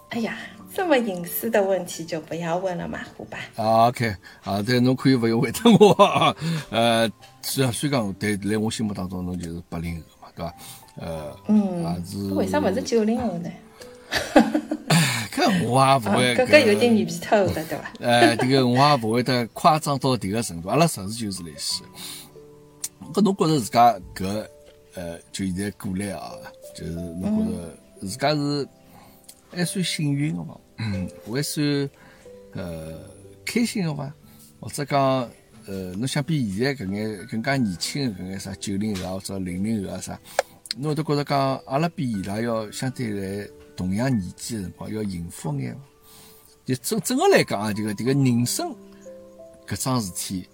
[0.10, 0.38] 哎呀，
[0.74, 3.38] 这么隐私的问题就不要问了嘛，虎爸。
[3.64, 6.36] 啊，OK，啊，对，侬可以勿用回答我啊。
[6.72, 7.10] 呃，
[7.44, 10.54] 虽然虽讲，但在我心目当中，侬就是八零后嘛，对伐？
[10.98, 12.18] 呃，嗯，是。
[12.34, 13.50] 为啥勿是九零后呢？
[15.32, 16.36] 搿我也勿会。
[16.36, 17.92] 搿搿有点面皮厚的，对伐？
[18.02, 21.86] 呃，这个我也勿会得夸张到迭个程度，阿拉实事求是来说。
[23.14, 24.46] 搿侬觉着自家搿
[24.96, 26.32] 呃，就现在过来啊，
[26.76, 28.68] 就是侬觉着自家是
[29.52, 30.60] 还算幸运个伐？
[30.78, 31.90] 嗯，还算
[32.54, 33.00] 呃
[33.46, 34.14] 开心个伐？
[34.60, 35.02] 或者讲
[35.66, 40.20] 呃，侬想比现在搿眼更加年轻个搿眼啥九零后啊或者零零后啊啥，
[40.78, 43.48] 侬会得觉着讲阿拉比伊拉要相对来
[43.80, 45.80] 同样年纪的辰光要幸福眼伐？
[46.66, 48.76] 就整整个来讲啊，这个这个人生
[49.66, 50.46] 搿桩事体，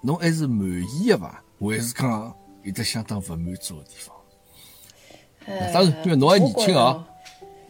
[0.00, 1.40] 侬还是满意个伐？
[1.60, 4.16] 还是讲有得相当勿满足的地方？
[5.72, 7.08] 当然，因为侬还年轻啊。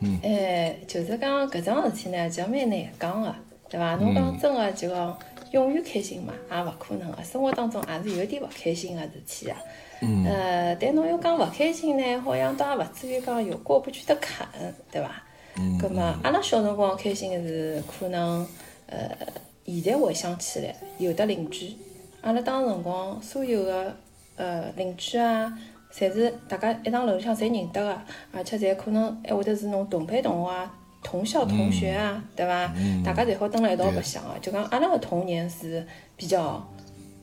[0.01, 0.19] 嗯。
[0.23, 3.35] 哎，就是讲搿桩事体呢，就蛮难讲个，
[3.69, 3.95] 对伐？
[3.97, 5.19] 侬讲真个，就讲
[5.53, 7.23] 永远开心嘛，也勿可能个。
[7.23, 9.59] 生活当中也是有点勿开心个事体啊。
[10.01, 10.25] 嗯。
[10.25, 14.47] 呃，但侬要讲勿开心呢，好像倒也勿至于讲有过不去的坎，
[14.91, 15.23] 对伐？
[15.57, 15.79] 嗯。
[15.79, 18.47] 葛末阿拉小辰光开心个是可能，
[18.87, 19.11] 呃，
[19.65, 21.73] 现在回想起来，有的邻居。
[22.21, 23.95] 阿拉当时辰光，所有个
[24.37, 25.57] 呃邻居啊，
[25.93, 28.01] 侪是大家一幢楼里向侪认得个，
[28.33, 32.73] 而且侪可能还会得是侬同班同学啊、同校同学啊，对伐？
[33.05, 34.39] 大家侪好蹲辣一道白相个。
[34.41, 36.69] 就讲阿拉个童年是比较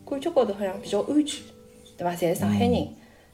[0.10, 1.44] 感觉高头好像比较安全，
[1.98, 2.14] 对伐？
[2.16, 2.88] 侪是上海人。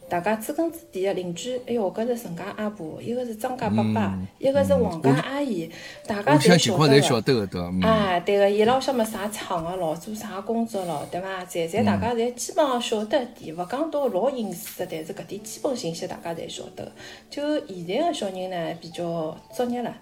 [0.10, 5.72] 大家知根知底的邻居，哎哟，搿是陈家阿婆，一个是张家伯伯，一个是王家阿姨，
[6.06, 6.58] 大家侪
[7.02, 7.72] 晓得个。
[7.82, 11.46] 啊，对个，伊拉屋向么啥厂个咯，做啥工作咯，对伐？
[11.46, 16.92] 侪侪大家侪基本上晓得点，勿讲到老隐私个，但是搿点基本信息大家侪晓得。
[17.30, 19.96] 就现在个小人呢，比较作孽了。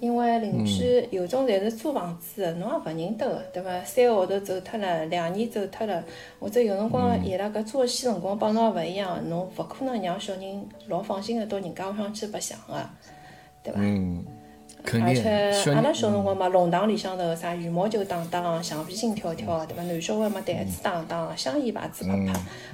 [0.00, 3.82] 因为邻居有种侪是租房子的，侬也勿认得个，对伐？
[3.84, 6.04] 三个号头走脱了，两年走脱了，
[6.38, 12.74] 或者有辰光伊拉搿作息辰光帮侬勿一样，侬勿可能让小人老放心个到人家屋里向去白相个，
[13.64, 13.80] 对伐？
[13.82, 14.24] 嗯，
[15.02, 19.82] 而且阿拉小辰光嘛，弄堂里向头啥羽毛球打打，橡皮筋跳跳，对伐？
[19.82, 22.12] 男小孩嘛，弹子打打，香烟牌子拍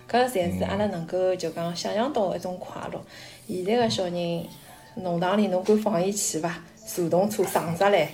[0.08, 3.00] 拍，搿侪是阿拉能够就讲想象到一种快乐。
[3.48, 4.44] 现在个小人，
[4.96, 6.62] 弄堂里侬敢放伊去伐？
[6.87, 8.11] 自动车上出来，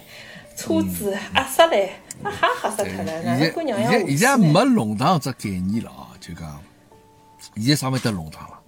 [0.56, 1.90] 车子压死来，
[2.22, 3.22] 啊哈吓死脱了！
[3.38, 6.60] 现在现在没弄堂这概念了啊，就讲
[7.56, 8.60] 现在啥没得弄堂了。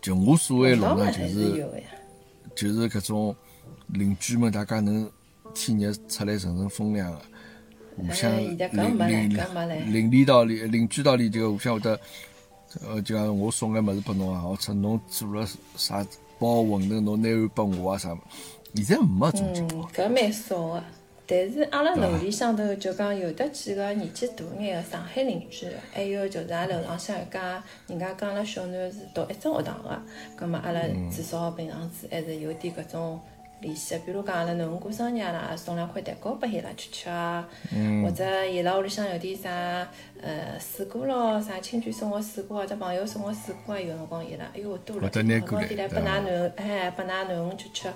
[0.00, 1.64] 就我所谓弄堂就是，
[2.54, 3.34] 就是搿种
[3.88, 5.10] 邻居们大家能
[5.54, 7.20] 天热出来乘乘风凉个，
[7.96, 8.58] 互相邻
[8.98, 12.00] 邻邻里道里邻居道里就互相会得，
[12.86, 16.04] 呃，就讲我送眼物事拨侬啊，或者侬做了啥
[16.38, 18.16] 包馄饨，侬拿碗拨我啊啥。
[18.74, 20.84] 现在没种情况，搿蛮少的。
[21.26, 30.02] 但是阿拉楼里向头就讲有得几个年纪大眼的上海邻居，还有就是阿拉楼浪向一家，人家讲阿拉小囡是读一只学堂的，
[30.36, 33.20] 葛末阿拉至少平常子还是有点搿种。
[33.60, 37.46] 联系，比如讲阿拉囡恩过生日啦，送两块蛋糕拨伊拉吃吃啊，
[38.02, 39.50] 或者伊拉屋里向有点啥
[40.22, 47.68] 呃水果咯，啥亲眷送个水果或者朋友送个水果啊，有辰光伊拉哎哟多了，拿点来拨㑚囡，哎拨㑚囡恩吃。
[47.72, 47.88] 吃。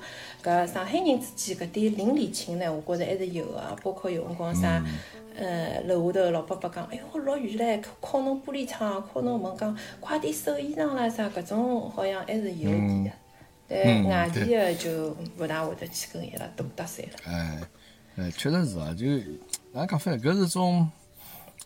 [0.42, 4.84] 搿上海人之间搿点邻里情呢，我觉着还是有个，包括有辰光啥
[5.36, 13.10] 呃楼下头老伯伯讲，哎哟落雨唻，敲侬玻璃窗，敲侬门讲快点收衣裳啦啥，搿种好像还是有点的。
[13.66, 17.08] 但外地的就勿大会得去跟伊拉多搭讪了。
[17.24, 17.60] 哎，
[18.16, 19.06] 哎，确实是啊，就
[19.72, 20.88] 哪讲法搿是种，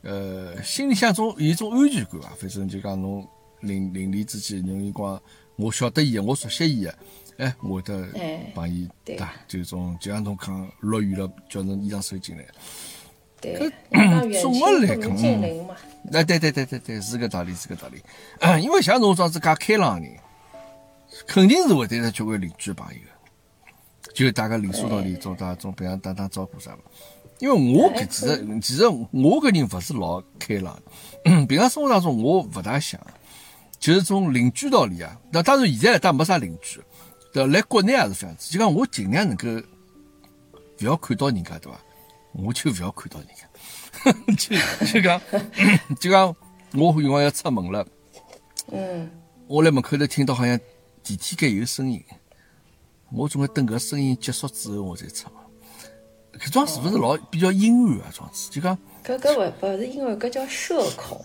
[0.02, 2.32] 呃，心里向种有一种安全感啊。
[2.40, 3.26] 反正就讲侬
[3.60, 5.20] 邻邻里之间，侬辰光
[5.56, 6.94] 我晓得伊个，我熟悉伊个，
[7.38, 8.06] 哎，我得
[8.54, 12.44] 帮伊搭，就种就像侬讲落雨了，叫侬衣裳收进来。
[13.40, 13.58] 对，
[14.40, 15.10] 总个来讲，
[16.12, 18.00] 哎，对对对对对，是个道理，是个道理。
[18.62, 20.16] 因为像侬这样子介开朗人。
[21.26, 23.00] 肯定是会对着交关邻居朋友，
[24.14, 26.78] 就大家理所当然，总打总平常打打招呼啥嘛。
[27.40, 30.76] 因为我搿其实其实我个人勿是老开朗，
[31.46, 33.00] 平常生活当中我勿大想，
[33.78, 35.16] 就是从邻居道理啊。
[35.30, 36.80] 那当然现在倒没啥邻居，
[37.32, 39.46] 对来国内也是这样子，就讲我尽量能够
[40.80, 41.78] 勿要看到人家，对伐？
[42.32, 43.46] 我就勿要看到人家，
[44.82, 45.20] 就 就讲
[46.00, 46.34] 就讲
[46.74, 47.86] 我有辰光要出门了，
[48.72, 49.08] 嗯，
[49.46, 50.58] 我来门口头听到好像。
[51.08, 52.04] 电梯间有声音，
[53.10, 56.38] 我总归等搿声音结束之后我再出门。
[56.38, 58.12] 搿桩是勿是老比较阴暗啊？
[58.12, 61.24] 桩子就讲搿搿勿勿是阴暗，搿叫社恐。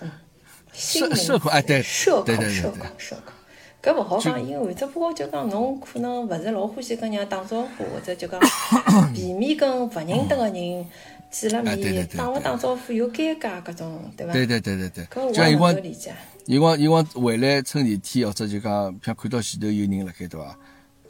[0.72, 3.34] 社社恐哎，对，社恐，社恐，社恐。
[3.82, 8.40] 搿勿好讲，因为只不过就讲侬可能勿是老欢喜跟人家打招呼，或者就讲
[9.14, 10.86] 避免跟勿认得个人
[11.30, 14.32] 见了面，打勿打招呼又尴尬，搿种对伐？
[14.32, 15.06] 对对对对对。
[15.08, 15.26] 搿
[15.60, 16.16] 我能够理解。
[16.46, 20.58] 以往伊往回来乘电梯或者就讲，像看到前头有人辣盖对伐？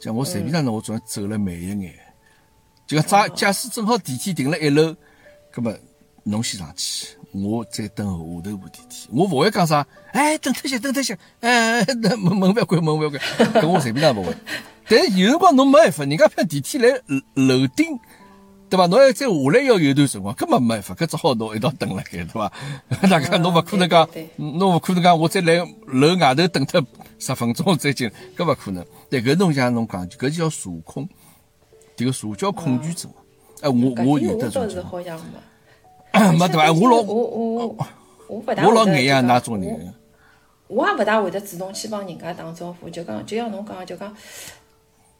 [0.00, 1.94] 像我随便哪能，我总要走了慢一眼。
[2.86, 4.94] 就讲假假使正好电梯停了一楼，
[5.50, 5.74] 葛末
[6.24, 7.08] 侬先上去。
[7.32, 8.24] 我再等下头
[8.56, 13.20] 部电梯，我勿会讲啥，哎，等脱歇，等脱歇，哎，门门勿要关，门勿要关，
[13.54, 14.32] 搿我随便哪勿会。
[14.86, 16.90] 但是有辰光侬没办法，人家偏电梯来
[17.34, 17.98] 楼顶，
[18.74, 18.86] 对伐？
[18.86, 22.52] 侬要再下来要有段辰光，根本没办法，搿只好侬一道等辣盖，对伐？
[23.08, 25.54] 大家侬勿可能讲，侬勿可能讲我再来
[25.86, 26.84] 楼外头等脱
[27.18, 28.84] 十分钟再进，搿勿可能。
[29.08, 31.08] 但搿侬像侬讲，搿叫社恐，
[31.96, 33.10] 迭个社交恐惧症。
[33.60, 35.02] 哎，我我有得种情况。
[35.02, 36.72] 没对伐？
[36.72, 37.76] 我老我我
[38.28, 39.94] 我老眼呀那种人。
[40.66, 44.12] 我也勿大会得主动去帮人家打招呼，就讲就像侬讲，就讲，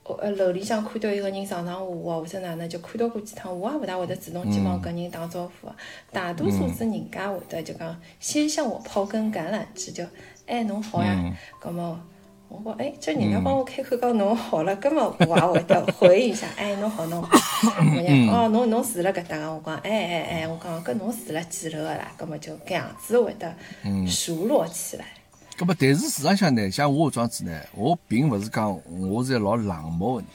[0.05, 5.69] 呃，楼里向看到一个人上上下下，或者哪能，就看到过几趟，我也不大会得主动去帮搿人打招呼。
[6.13, 10.05] 大多数是人家会得就讲先向我抛根橄榄枝，就
[10.47, 11.99] 哎侬好呀，葛么。
[12.49, 17.31] 我讲哎，这人家帮我开口讲侬好了，根本我也会得回应一下，哎，侬好侬好。
[17.81, 22.13] 我讲哦，侬侬住辣搿搭个，我讲哎哎哎，我讲搿侬住辣几楼个啦？
[22.19, 23.53] 葛么就搿样子会得
[24.07, 25.07] 熟络起来。
[25.57, 28.77] 葛末但是事实上呢，像我这样子呢，我并勿是讲
[29.09, 30.29] 我是老冷漠个人，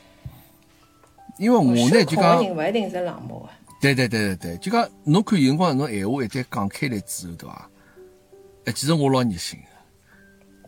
[1.37, 3.49] 因为我呢就讲，人勿一定是冷漠个。
[3.81, 7.69] 对对对对对，就讲侬看有辰光侬闲话一旦讲开来之后，对伐？
[8.65, 9.59] 哎，其实我老热心。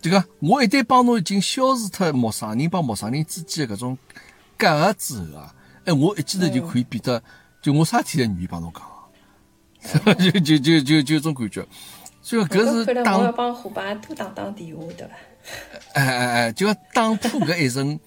[0.02, 3.98] 就讲，我一旦帮侬已经消除脱陌生人帮陌生人之间的搿种
[4.58, 5.54] 隔阂之后啊，
[5.86, 7.22] 哎，我一记头就可以变得，
[7.62, 11.66] 就我啥体侪愿意帮侬讲， 就就就就就种感觉。
[12.21, 13.17] 所以搿是打。
[13.17, 15.13] 我要帮伙伴多打打电话，对伐？
[15.93, 17.99] 哎哎哎，就要打破搿一层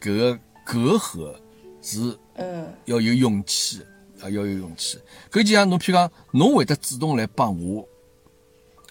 [0.00, 1.34] 搿个隔阂，
[1.80, 3.80] 是嗯，要有勇气
[4.20, 4.98] 啊，要有勇气。
[5.30, 7.86] 搿就像侬，譬如讲，侬会得主动来帮我。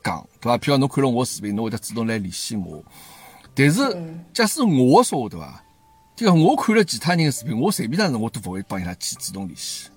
[0.02, 0.58] 讲对伐？
[0.58, 2.84] 譬如讲侬看了我视频，侬会得主动来联系我。
[3.54, 3.82] 但是
[4.34, 5.62] 假使我说对伐？
[6.16, 9.90] 就讲我看了其他人的视频，我随便哪能我都勿会帮伊拉去主动联系。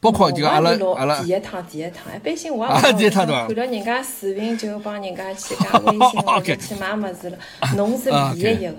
[0.00, 3.46] 包括就阿拉阿拉第一趟第一趟，一般性我也第一趟对伐？
[3.46, 7.38] 看到人家视频就帮人家去加微信 或者去买物事了。
[7.76, 8.74] 侬是唯一一个，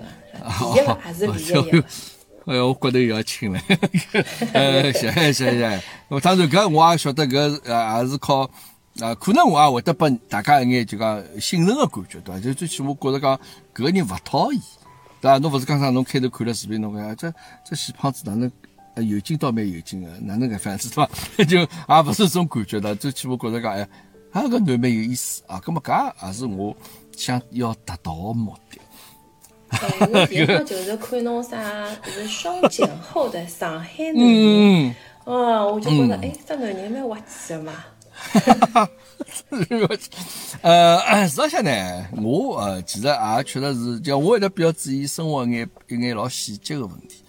[0.58, 1.84] 第一个还是唯一一个。
[2.46, 3.60] 哎呀，我骨头又要轻了。
[4.54, 5.82] 呃，谢谢谢谢。
[6.08, 8.48] 我当然搿我也晓得搿呃也是靠。
[9.00, 12.40] 啊，可能我也会得拨大家一眼就讲信任的感觉，对伐？
[12.40, 13.38] 就最起码觉着讲
[13.72, 14.60] 搿个人勿讨厌，
[15.20, 15.38] 对伐？
[15.38, 17.32] 侬勿是刚刚侬开头看了视频，侬讲这
[17.64, 18.50] 这死胖子哪能
[19.02, 21.08] 有劲倒蛮有劲个，哪能个反正对伐？
[21.44, 21.66] 就也
[22.10, 23.88] 勿是这种感觉的，最起码觉着讲哎，
[24.32, 26.76] 啊搿男蛮有意思啊，搿么搿也是我
[27.16, 28.80] 想要达到的目的。
[29.68, 29.78] 哎，
[30.12, 37.72] 我第一趟就是看侬啥是双减后的上海 男人，哦，我就觉着哎，这男人蛮滑稽的嘛。
[38.20, 38.90] 哈 哈，
[40.62, 47.22] 呃，实际上呢，我呃其实也确实是，就我一直比较注意生活一眼一眼老细节的问题，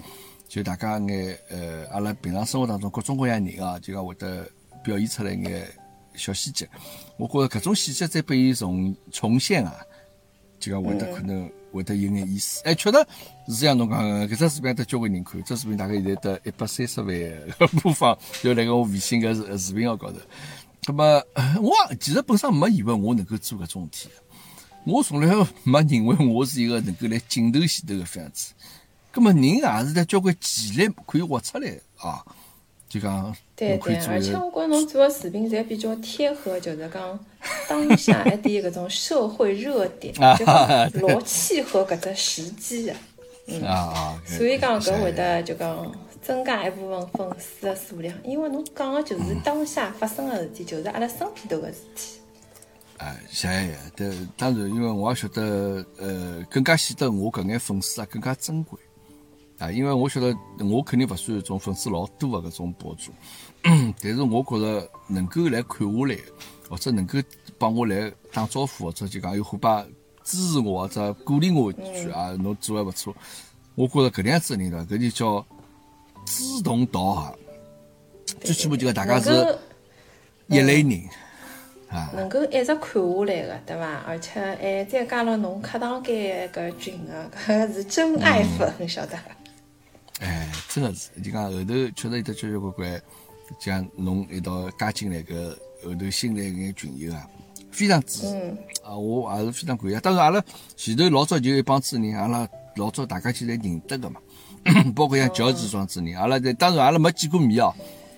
[0.49, 4.49] 就大家眼呃，阿拉平常生活当中各种各样人啊，就讲会得
[4.83, 5.67] 表现出来一眼
[6.15, 6.67] 小细节。
[7.17, 9.75] 我觉着搿种细节再被伊重重现啊，
[10.59, 12.63] 就讲会得可能会得有眼意思。
[12.65, 12.97] 哎，确实
[13.47, 20.17] 是像侬讲搿只视频得交关人看，这视频大概现在得一百三十万播放，就辣盖我微信个视视频号高头。
[20.88, 21.23] 那么，
[21.62, 24.09] 我其实本身没以为我能够做搿种事体，
[24.85, 25.27] 我从来
[25.63, 28.53] 没认为我是一个能够来镜头前头个样子。
[29.13, 32.24] 那么人也是在交关潜力可以挖出来啊，
[32.88, 37.19] 就讲对对，而且我觉侬做个视频侪比较贴合，就是讲
[37.67, 40.13] 当下一点搿种社会热点，
[40.93, 42.95] 就老契合搿只时机的，
[43.48, 45.91] 嗯啊，所以讲搿会得就讲。
[46.22, 52.19] 增加一部分粉丝的数量，因为侬讲的就是当下发生的事体，就是阿拉身边头的事体。
[52.98, 53.76] 哎，谢谢。
[53.95, 58.78] 但当然，因为我也晓得，呃，更加显得我搿眼粉丝啊更加珍贵
[59.60, 59.72] 啊。
[59.72, 63.12] 因为我晓得，我肯定勿算一种粉丝老多的搿种博主，
[64.02, 66.17] 但是我觉着能够来看下来，
[66.69, 67.19] 或者能够
[67.58, 69.86] 帮我来打招呼，或者就讲有伙伴
[70.24, 73.15] 支持我或者鼓励我一句啊，侬做的勿错。
[73.76, 75.45] 我觉着搿样子人呢，搿就叫。
[76.26, 77.36] 志同道合，
[78.41, 79.58] 最起码就讲大家是
[80.48, 81.02] 一类人
[81.90, 84.04] 啊，能够一直看下来的，对伐？
[84.06, 89.23] 而且还再加了侬客堂间搿群的，搿是真爱粉， 晓得伐？
[90.20, 93.02] 哎，真的是，就讲后头确实有得交交关关，
[93.60, 97.26] 像侬一道加进来个后头新来眼群友啊，
[97.72, 98.58] 非常支持。
[98.84, 100.00] 啊，我也是非常感谢。
[100.00, 100.44] 当然，阿拉
[100.76, 104.20] 前头老早就一帮子人，阿拉老早大家就侪认得个嘛，
[104.96, 107.74] 包括像乔治庄子人，阿拉在当然阿拉没见过面哦，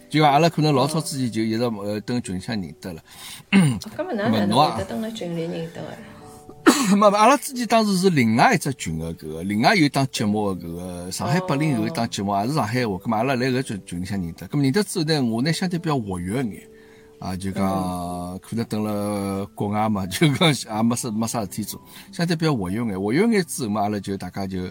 [0.09, 3.03] 就讲阿拉可能老早之前就一直呃蹲群里向认得了。
[3.51, 5.97] 搿么哪能会得蹲辣群里认得个？
[6.95, 14.47] 没 没，阿拉之前当时是另外一只群的搿个，另外有一档节目个搿个上海八零后一档节目，也是上海话，搿么阿拉来搿群群里向认得。
[14.47, 16.67] 搿么认得之后呢，我呢相对比较活跃一眼，
[17.19, 21.81] 啊，就讲可能等了国外嘛， 就讲也没啥没啥事体做，
[22.11, 24.69] 相对比较活跃眼，活跃眼之后嘛，阿拉就大家就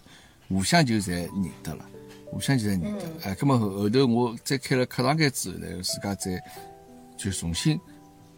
[0.48, 1.84] 互相就侪认得了，
[2.26, 2.88] 互相就侪认得。
[3.24, 6.40] 哎，咁么后后头我再开了课堂间之后呢，自家再
[7.16, 7.80] 就重新。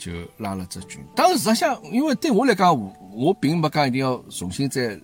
[0.05, 2.77] 就拉了只群，当然，实际上，因为对我来讲，
[3.13, 4.99] 我并没讲一定要重新再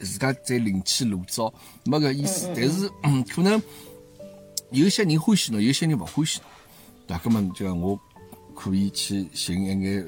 [0.00, 1.54] 自家再另起炉灶，
[1.84, 2.48] 没个意思。
[2.52, 2.90] 但是，
[3.32, 3.62] 可能
[4.70, 6.48] 有些人欢喜侬，有些人勿欢喜侬，
[7.06, 7.20] 对吧？
[7.22, 7.96] 根本就我
[8.56, 10.04] 可以去寻一眼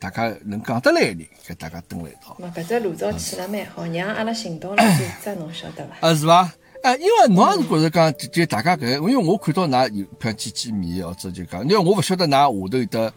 [0.00, 2.36] 大家能讲得来的人，跟大家蹲辣一道。
[2.40, 6.08] 嘛，搿只炉灶起了蛮好，让阿拉寻到了就这侬晓得伐？
[6.08, 6.52] 啊，是伐？
[6.82, 13.14] 啊，因为侬也是觉着讲，就大家搿，因为我看到㑚有譬如见见面，或者就讲，因为我勿晓得㑚下头有得。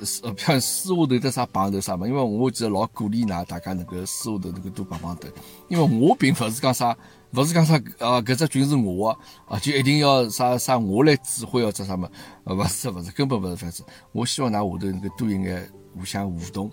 [0.00, 2.06] 呃，呃，像私下头的啥碰头啥嘛？
[2.06, 5.28] 因为我其实老鼓励㑚大家能够私下头能够多碰碰头，
[5.68, 6.96] 因为我并勿是讲啥，
[7.32, 9.16] 勿是讲啥啊，搿只群是我
[9.46, 12.08] 啊，就一定要啥啥我来指挥或者啥么？
[12.44, 13.84] 呃，勿是勿是，根本勿是这样子。
[14.12, 16.70] 我希望㑚下头能够多一眼互相互动。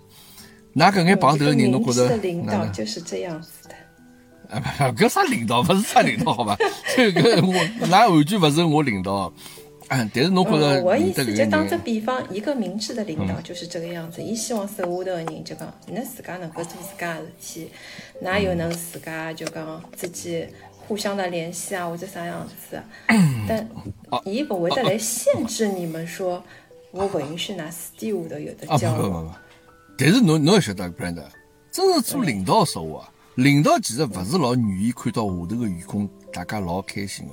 [0.74, 2.16] 㑚搿眼碰头的人，侬觉着？
[2.16, 3.74] 领导就是这样子的。
[4.50, 5.62] 啊，搿啥领导？
[5.62, 6.56] 勿是啥领导好吧？
[6.94, 7.54] 这个我，
[7.86, 9.32] 㑚完全勿是我领导。
[9.88, 14.22] 但是侬觉着，我意思就打个比方，一个明智的领导就是这个样子。
[14.22, 17.70] 伊希望手下头的人就讲，你自家能够做自家的事体，
[18.20, 20.46] 哪有能自家就讲自己
[20.86, 22.82] 互相的联系啊，或者啥样子？
[23.46, 23.68] 但
[24.24, 26.42] 伊不会得来限制你们说，
[26.90, 29.30] 我不允许拿私底下头有的交流。
[29.96, 31.22] 但是侬侬要晓得，brand，
[31.70, 37.32] 真是做领导说话，领导其实勿是老愿意看到下头个员工大家老开心的。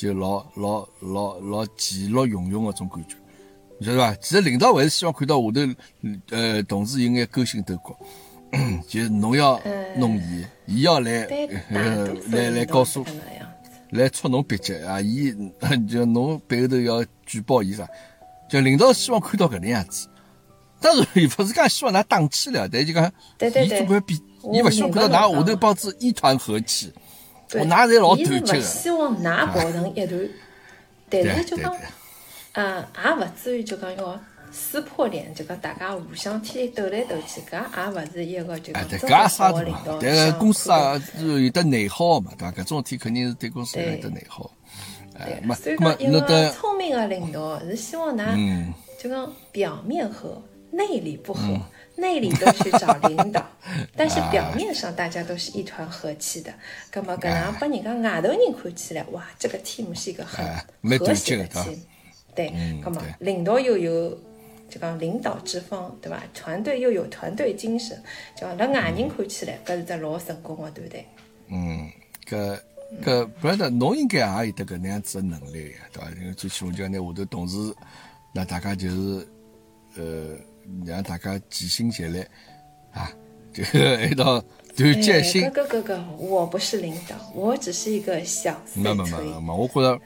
[0.00, 3.16] 就老老老老其乐融融个种感觉，
[3.84, 4.14] 晓得伐？
[4.14, 5.60] 其实领导还是希望看到下头，
[6.30, 7.94] 呃，同事有眼勾心斗角，
[8.88, 9.60] 就侬要
[9.98, 11.24] 弄伊，伊要来
[11.68, 13.04] 呃来来告诉，
[13.90, 14.98] 来戳侬笔迹啊！
[15.02, 15.34] 伊
[15.86, 17.86] 就侬背后头要举报伊啥？
[18.48, 20.08] 就领导希望看到搿能样子。
[20.80, 23.12] 当然，勿是讲希望㑚打起来，但就讲，
[23.66, 24.14] 伊总归比
[24.50, 26.90] 伊勿希望看到㑚下头帮子一团和气。
[27.58, 28.60] 我哪侪老团结个？
[28.60, 30.28] 希望㑚抱成一团，
[31.08, 31.76] 但是就讲，
[32.52, 34.20] 呃，也勿至于就讲要
[34.52, 39.98] 撕破脸，就讲大家互相天天斗来斗去，搿也勿是一个就讲真好的领导。
[40.00, 42.52] 但是公司啊是有得内耗嘛，对伐？
[42.52, 44.50] 搿种事体肯定是对公司有得内耗。
[45.14, 50.40] 对，所以讲一个聪明的领导是希望㑚就讲表面和，
[50.70, 51.40] 内里不和。
[52.00, 53.44] 内里都去找领导，
[53.94, 56.52] 但是表面上大家都是一团和气的。
[56.92, 60.44] 那么，搿样把人家外头人看起来，哇，这个 team 是一个很
[60.98, 61.78] 和谐的 team。
[62.34, 62.50] 对，
[62.82, 64.10] 那么领导又有
[64.68, 66.22] 就讲领导之风，对吧？
[66.32, 68.00] 团队又有团队精神，
[68.36, 71.06] 叫辣外人看起来，搿是只老成功的团队。
[71.48, 71.90] 嗯，
[72.28, 72.58] 搿
[73.04, 76.10] 搿不晓得侬应该也有得搿能样子的能力呀，对伐？
[76.20, 77.74] 因为最起码就拿下头同事，
[78.32, 79.28] 那大家就是
[79.96, 80.36] 呃。
[80.86, 82.24] 让大家齐心协力
[82.92, 83.10] 啊，
[83.52, 83.62] 就
[84.10, 84.42] 一道
[84.76, 85.42] 团结心。
[85.50, 90.00] 哥哥哥哥，我不是领导，我只是一个小没没没没，我觉着，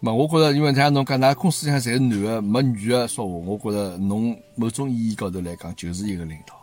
[0.00, 6.54] 没我觉着，因为像侬讲，㑚公司里向侪是男的，没女的说话，我觉着侬某种意义高头来讲，就是一个领导。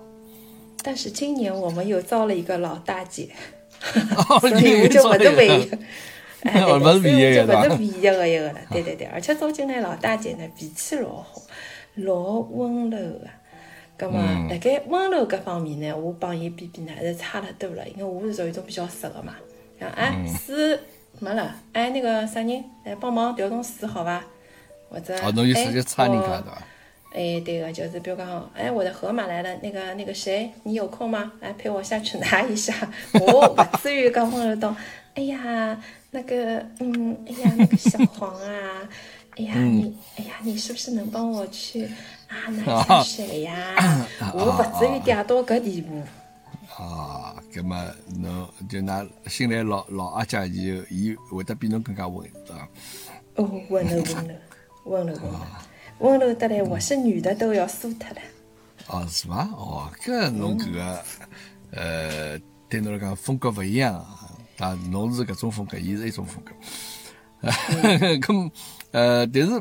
[0.83, 3.29] 但是今年我们又招了一个老大姐，
[4.39, 5.71] 所以我就不得唯一，
[6.41, 8.59] 哎，所以我就不得唯一的一个了。
[8.71, 11.41] 对对对，而且招进来老大姐呢，脾气老好。
[11.95, 13.27] 老温柔个，
[14.01, 17.87] 葛末辣盖温柔搿方面呢，我帮伊比比呢，还是差了多了。
[17.89, 19.35] 因为我是属于一种比较直个嘛，
[19.79, 20.79] 像哎水
[21.19, 24.23] 没了，哎那个啥人来帮忙调动水好伐？
[24.89, 25.31] 或者哎我
[27.13, 31.33] 哎对个，就是比如讲，哎我的河马来了，那个那个谁，你有空吗？
[31.39, 32.73] 来陪我下去拿一下。
[33.13, 34.75] 我不至于讲温柔到，
[35.13, 35.79] 哎呀
[36.09, 38.89] 那个嗯，哎呀那个小黄啊。
[39.47, 41.85] 哎呀，你哎呀，你是不是能帮我去
[42.27, 43.53] 啊拿下水呀？
[44.33, 46.01] 我不至于嗲到搿地步。
[46.77, 47.85] 啊，葛么
[48.17, 52.67] 侬就拿新来老老阿姐以后，伊会得比侬更加温柔，对伐？
[53.35, 54.35] 哦，温柔温柔
[54.85, 55.19] 温柔温柔
[55.99, 58.21] 温柔得来，我是女的都要输脱了。
[58.87, 59.47] 哦，是伐？
[59.53, 61.03] 哦，搿侬搿个
[61.71, 62.39] 呃，
[62.69, 63.95] 对侬来讲风格勿一样
[64.57, 64.77] 啊。
[64.91, 66.51] 侬是搿种风格，伊是一种风格。
[68.91, 69.51] 呃，但是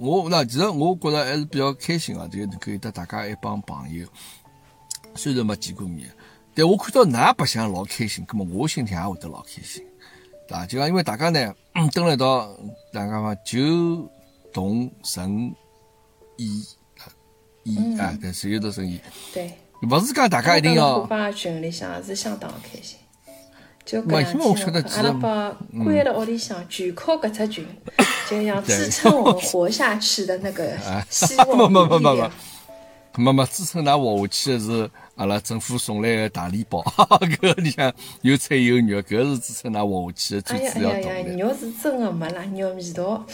[0.00, 4.06] 我那其实我觉着还是比较开心啊，就是可以得大家一帮朋友，
[5.14, 6.10] 虽然没见过面，
[6.52, 9.84] 但我看到㑚白相老开心，那么我心情也会得老开心，
[10.48, 10.66] 对伐？
[10.66, 11.54] 就讲因为大家呢
[11.92, 12.58] 蹲辣一道，
[12.92, 14.10] 大家嘛就
[14.52, 15.54] 同存
[16.36, 16.64] 异
[17.62, 19.00] 异啊，对，是有得存异。
[19.32, 19.52] 对，
[19.82, 22.98] 勿是讲大家一定要虎爸群里向是相当开心。
[23.86, 27.64] 就没搿因为我晓得两天，阿拉把关辣屋里向，全靠搿只群，
[28.28, 30.68] 就 像支撑我们活下去的那个
[31.08, 32.30] 希望没没没没没。
[33.18, 36.80] 没没 支撑㑚活下去的是阿拉政府送来个大礼包，
[37.40, 37.92] 搿里向
[38.22, 41.38] 有菜有肉，搿是支撑㑚活下去的哎最主要动力。
[41.40, 43.26] 肉是真的没啦，肉味道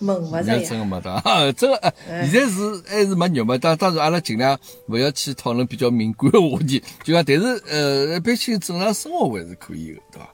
[0.00, 0.68] 闻勿着呀。
[0.68, 1.76] 真的没得， 啊真个，
[2.08, 3.58] 呃现在是还是没肉嘛？
[3.58, 4.58] 当当然，阿拉尽量
[4.88, 10.30] 勿要去讨论比较敏感的话题，就讲，但是呃，一般性正常生活还是可以的，对伐？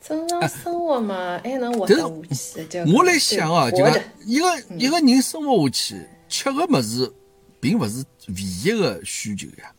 [0.00, 2.66] 正常生活嘛， 还能活但得下去。
[2.68, 3.94] 就我来想啊，就讲
[4.24, 4.46] 一个
[4.78, 7.12] 一个人生活下去，吃个物事
[7.60, 9.72] 并勿是唯一个需求呀。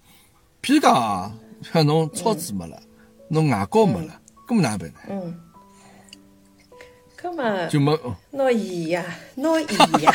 [0.61, 1.31] 譬如讲啊，
[1.73, 2.79] 像侬超子没了，
[3.29, 4.99] 侬牙膏没了，搿么哪能办呢？
[5.09, 5.39] 嗯，
[7.15, 7.97] 葛么就没
[8.31, 9.05] 拿盐呀，
[9.35, 10.13] 拿盐呀。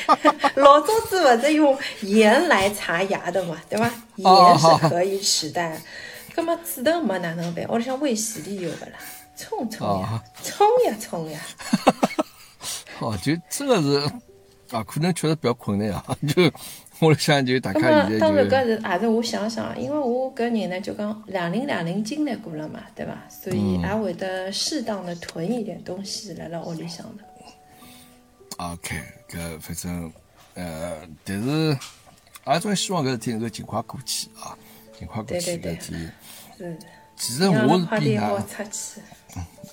[0.56, 3.90] 老早子勿是用盐来擦牙的嘛，对吧？
[4.16, 5.80] 盐是可以取代。
[6.34, 7.66] 葛么纸头没哪能办？
[7.68, 8.98] 屋里向卫洗力有勿啦？
[9.36, 11.40] 冲冲呀哦，冲呀冲呀！
[13.00, 13.98] 哦，就真个是
[14.70, 16.04] 啊，可能确实比较困难啊。
[16.28, 16.42] 就
[17.00, 23.16] 我来想，就大葛家么当然搿是也是我想想，因为我搿人呢就讲两零两零经历过了嘛，对伐？
[23.28, 27.24] 所以嗯也会得适当的囤一点东西辣辣屋里向的。
[28.58, 28.96] OK，
[29.30, 30.12] 搿反正
[30.54, 31.78] 呃，但是
[32.44, 34.56] 阿拉总希望搿事体能够尽快过去啊，
[34.98, 36.08] 尽快过去对对对搿事体。
[36.58, 36.78] 是，
[37.20, 39.00] 其实让我是比㑚，出去。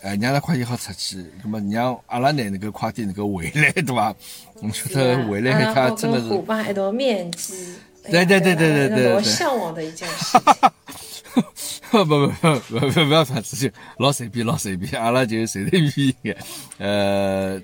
[0.04, 4.14] 哎，让他快点好出去，那么让阿拉呢能够快点能够回来，对伐？
[4.62, 7.74] 我晓得回来他真的是，爸一道面基。
[8.04, 11.44] 对对对对对对对我向往的一件事 情。
[11.90, 16.38] 不不不不不不要这样子，就老随便老随便，阿拉就随随便便眼。
[16.78, 17.62] 呃，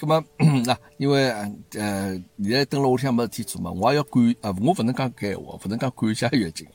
[0.00, 0.24] 那么
[0.64, 6.66] 那因为呃现在蹲辣屋里向没事体做嘛，我也要管啊，我勿能讲搿闲话，勿能讲管家月经，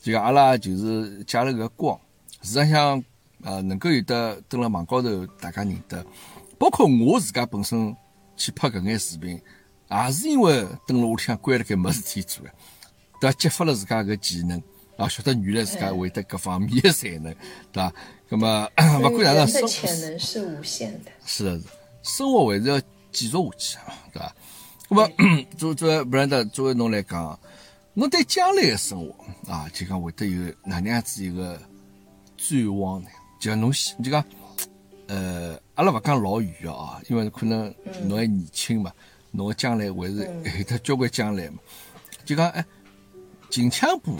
[0.00, 2.00] 就讲阿拉就是借了搿光，
[2.42, 3.02] 实际上
[3.42, 6.04] 呃能够有得蹲辣网高头大家认得，
[6.58, 7.94] 包括我自家本身
[8.36, 9.40] 去拍搿眼视频，
[9.90, 12.50] 也是因为蹲辣屋里向关辣盖没事体做个。
[13.20, 13.36] 对伐？
[13.36, 14.62] 激发了自家搿技能，
[14.96, 17.34] 啊，晓得原来自家会得各方面的才能，
[17.72, 17.92] 对伐？
[18.28, 18.70] 那么
[19.02, 21.10] 勿 管哪能生潜能是无限的。
[21.26, 21.64] 是的，是
[22.18, 22.80] 生活还是要
[23.10, 24.34] 继续下去啊，对伐？
[24.88, 25.10] 那么
[25.58, 27.38] 作作为布兰德，作为侬来讲，
[27.98, 31.60] 侬对将来的生活啊，就讲会得有哪能样子一个
[32.36, 33.10] 展望呢？
[33.40, 34.24] 就讲侬想就讲，
[35.08, 37.74] 呃，阿拉勿讲老远个啊，因为可能
[38.04, 38.92] 侬还年轻嘛，
[39.32, 41.58] 侬个将来还是有得交关将来嘛。
[42.24, 42.64] 就讲哎，
[43.50, 44.16] 近腔部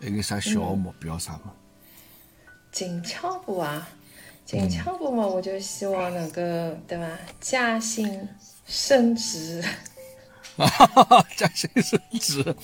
[0.00, 1.52] 还有啥小个目标啥嘛？
[2.70, 3.88] 近腔部啊，
[4.46, 6.40] 近腔部嘛，我就希望能够
[6.86, 8.28] 对吧，加薪
[8.64, 9.60] 升职。
[10.54, 12.54] 哈哈哈，加薪升职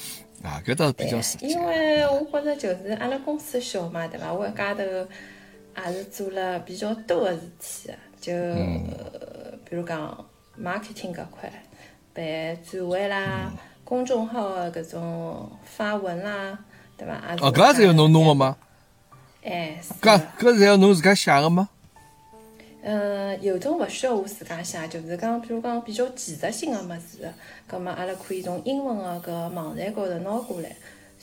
[0.43, 1.65] 啊，搿倒是比较实际因。
[1.65, 4.33] 为我觉着就是阿拉公司小嘛，对伐？
[4.33, 10.25] 我一家头也是做了比较多个事体的，就、呃比如讲
[10.59, 11.53] marketing 搿块，
[12.15, 12.25] 办
[12.63, 13.53] 展会啦、
[13.85, 16.59] 公众号个搿种发文啦，
[16.97, 17.15] 对伐？
[17.33, 18.57] 也是哦，搿也是要侬弄个吗？
[19.43, 21.69] 哎，是搿搿是要侬自家写个吗？
[22.91, 27.31] 嗯，有种勿需要我自家写，就是讲，比如讲比较技术性个物事，
[27.67, 30.75] 葛末阿拉可以从英文个搿网站高头拿过来，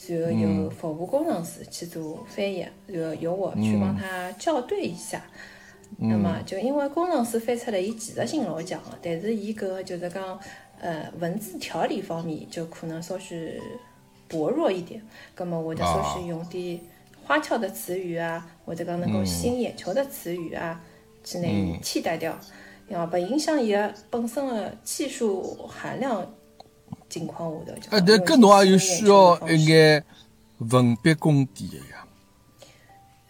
[0.07, 5.23] 然后由服务工程师去做翻译，然后由我去帮他校对一下。
[5.97, 10.39] 那么就因为工程师翻出来，伊技术性老强个，但是伊搿个就是讲，
[10.79, 13.59] 呃，文字条理方面就可能稍许
[14.27, 15.01] 薄弱一点。
[15.33, 16.79] 葛末我就稍许用点
[17.23, 20.79] 花俏的词语啊，或者讲能够吸引眼球的词语啊。
[20.79, 20.94] 去
[21.33, 22.37] 拿伊替代掉，
[22.87, 26.25] 要不影响伊个本身个技术含量
[27.09, 27.79] 情况下头。
[27.79, 30.03] 就哎，讲但搿侬也有需要一眼
[30.57, 32.07] 文笔功底个呀。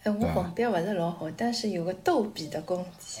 [0.04, 3.20] 哎，我文笔勿是老好，但是有个逗比的功底。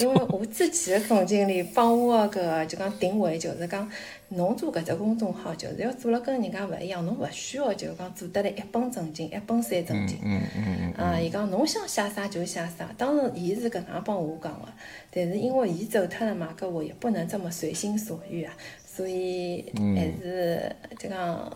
[0.00, 3.90] 因为我自己的总经理帮我个就讲定位，就是讲
[4.28, 10.18] 侬做搿只公众号，就是要做了跟人家勿一样，侬勿需要就是讲做得来一本正经，一本三正经。
[10.22, 14.68] 嗯嗯嗯啊，伊讲侬想写啥就写啥，当然伊是搿能样帮我讲个，
[15.10, 18.54] 但是因为伊走脱了嘛，搿我也不能这么随心所欲啊，
[18.94, 19.64] 所以
[19.96, 21.50] 还是就讲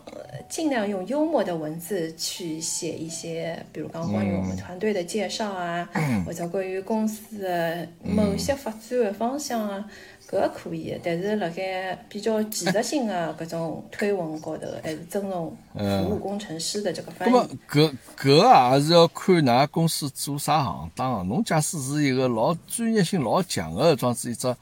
[0.49, 5.87] 尽量用幽默的文字去写一些，比如讲关于我们团队的介绍啊，
[6.25, 9.85] 或者关于公司的某些发展的方向啊，
[10.27, 10.99] 搿个可以。
[11.03, 17.31] 但是辣盖比较技术性的搿种推文高头，还是尊重服务工程师的这个翻译。
[17.31, 21.27] 那么搿搿个也是要看㑚公司做啥行当。
[21.27, 24.55] 侬假使是一个老专业性老强的装子一只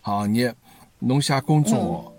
[0.00, 0.54] 行业，
[1.00, 2.13] 侬写公众号。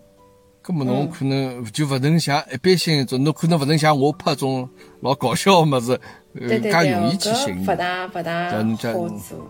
[0.65, 4.67] 搿么侬可能就勿能像一般性种，侬可能勿能像我拍种
[5.01, 5.99] 老搞笑个物事，
[6.41, 7.61] 呃，介容易去行。
[7.61, 8.63] 勿大勿大好
[9.09, 9.47] 做，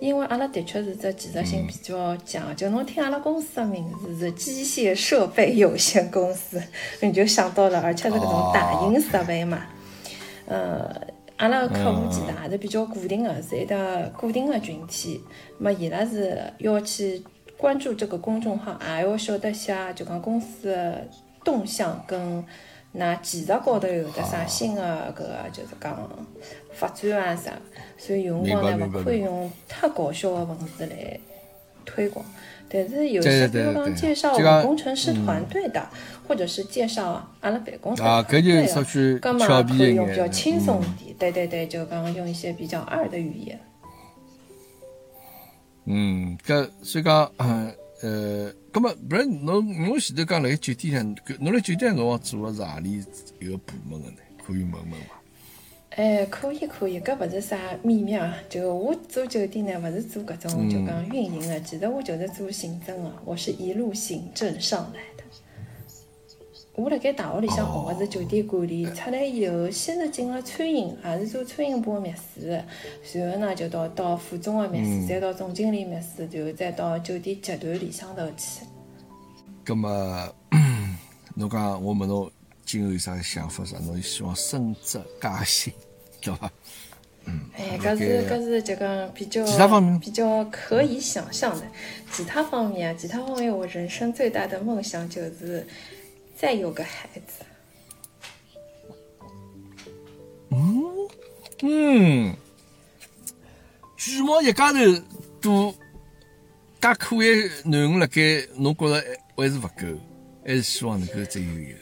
[0.00, 2.56] 因为阿拉的确是只技术性比较强。
[2.56, 6.58] 就侬听阿拉公司的名字是机械设备有限公司，
[7.02, 9.60] 你就想到了，而且是搿种大型设备嘛。
[10.46, 10.90] 呃，
[11.36, 15.20] 阿拉客户其实还是比较固定的，是一个固定的群体。
[15.58, 17.22] 么伊拉是要去。
[17.56, 21.08] 关注这个公众号，也要晓得些，就讲公司的
[21.44, 22.44] 动向跟
[22.92, 26.08] 那技术高头有的啥新的搿个，就是讲
[26.72, 27.52] 发展啊啥，
[27.96, 31.18] 所以用光呢勿可以用太搞笑的文字来
[31.84, 32.24] 推广。
[32.68, 35.86] 但是有些比如讲介绍我们工程师团队的，
[36.26, 38.68] 或者是介绍阿拉办公室团队的，
[39.20, 41.16] 搿么可以用比较轻松一点。
[41.18, 43.60] 对对对，就刚刚用一些比较二的语言。
[45.86, 47.72] 嗯，搿所以讲，嗯
[48.02, 53.04] 呃，搿么不然侬侬前头讲辣盖酒店上，侬辣酒店辰光做个是何里
[53.40, 54.16] 一个部门个呢？
[54.46, 55.20] 可以问问伐？
[55.90, 58.34] 哎，可以可以，搿勿是啥秘密啊。
[58.48, 65.00] 就我做酒店呢，勿是做搿种就讲运营的，其实我就是做行政个，我是一路行政上来。
[66.76, 72.40] 我辣盖大学里向学的是酒店管理，出来以后先是进了餐饮，也是做餐饮部的秘书，
[73.00, 78.66] 随后呢就到到副总的秘书，再到总经理秘书，然后再到酒店集团里向头去。
[79.64, 80.28] 葛么，
[81.36, 82.28] 侬讲我问侬
[82.64, 83.64] 今后有啥想法？
[83.64, 83.78] 啥？
[83.78, 85.72] 侬希望升职加薪，
[86.20, 86.50] 对伐？
[87.26, 87.40] 嗯。
[87.56, 91.62] 哎，搿是搿是就讲比较其他方面比较可以想象的。
[92.10, 95.64] 其他方面啊，其他方面我人生最大的梦想就是。
[96.44, 97.42] 再有个孩子，
[100.50, 100.84] 嗯
[101.62, 102.36] 嗯，
[103.96, 104.78] 巨毛一家头
[105.40, 105.72] 都
[106.82, 107.24] 介可爱
[107.64, 109.02] 囡恩辣盖，侬觉着
[109.34, 109.98] 还是勿够，
[110.44, 111.78] 还是希望能够再有一个。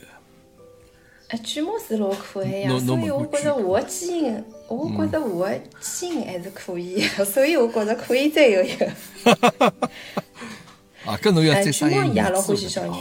[1.30, 8.86] 啊，巨毛是老可爱呀，所以我觉着我的基因，我觉着我的基因还是可以， 所以我觉着可以再有一个。
[11.04, 12.92] 啊，搿侬要再生一个老欢喜小人。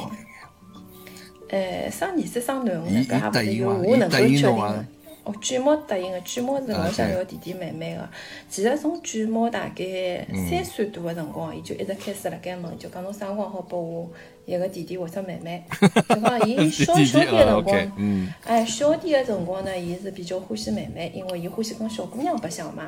[1.52, 4.86] 哎，生儿子生囡恩的，搿还勿是由我能够决定的。
[5.24, 8.10] 哦，巨猫答应的，巨猫是老想要弟弟妹妹的。
[8.50, 14.10] 其实从巨猫大概三岁多的辰光，伊就一直开始辣盖问，就讲侬啥辰光好拨我
[14.48, 15.64] 一个弟弟或者妹妹。
[16.10, 22.88] 就讲伊小小点的辰光，哎，小点的辰光呢，伊是比较欢喜妹妹，因为伊欢喜跟小姑娘白相嘛。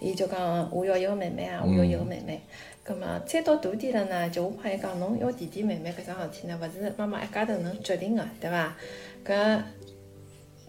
[0.00, 2.40] 伊就讲我要一个妹妹啊，我要一个妹妹。
[2.84, 8.76] 葛末再到大点了呢，就我帮伊讲，侬要弟弟妹妹搿桩事体呢，勿是妈妈一家头能决定个，对伐？
[9.24, 9.62] 搿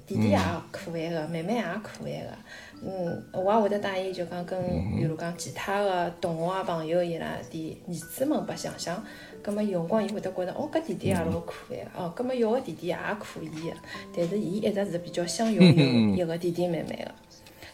[0.06, 0.38] 弟弟也
[0.72, 2.30] 可爱个，妹妹也可爱个。
[2.86, 4.62] 嗯，我也会得带伊，就讲跟
[4.96, 9.02] 比如讲其他个同学啊、朋友伊拉的儿子们白相相。
[9.42, 13.76] 葛末有辰光伊会得觉着，哦，搿弟弟也老可爱个，哦，葛末要个弟弟也可以个。
[14.16, 15.62] 但是伊一直是比较想要有
[16.14, 17.12] 一个弟弟妹妹个。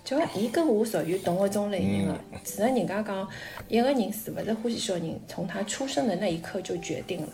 [0.10, 3.30] 就伊跟我属于同一种类型的，其实人家讲
[3.68, 7.30] 一个人是勿是欢喜小人，从他出生的那一刻就决定了。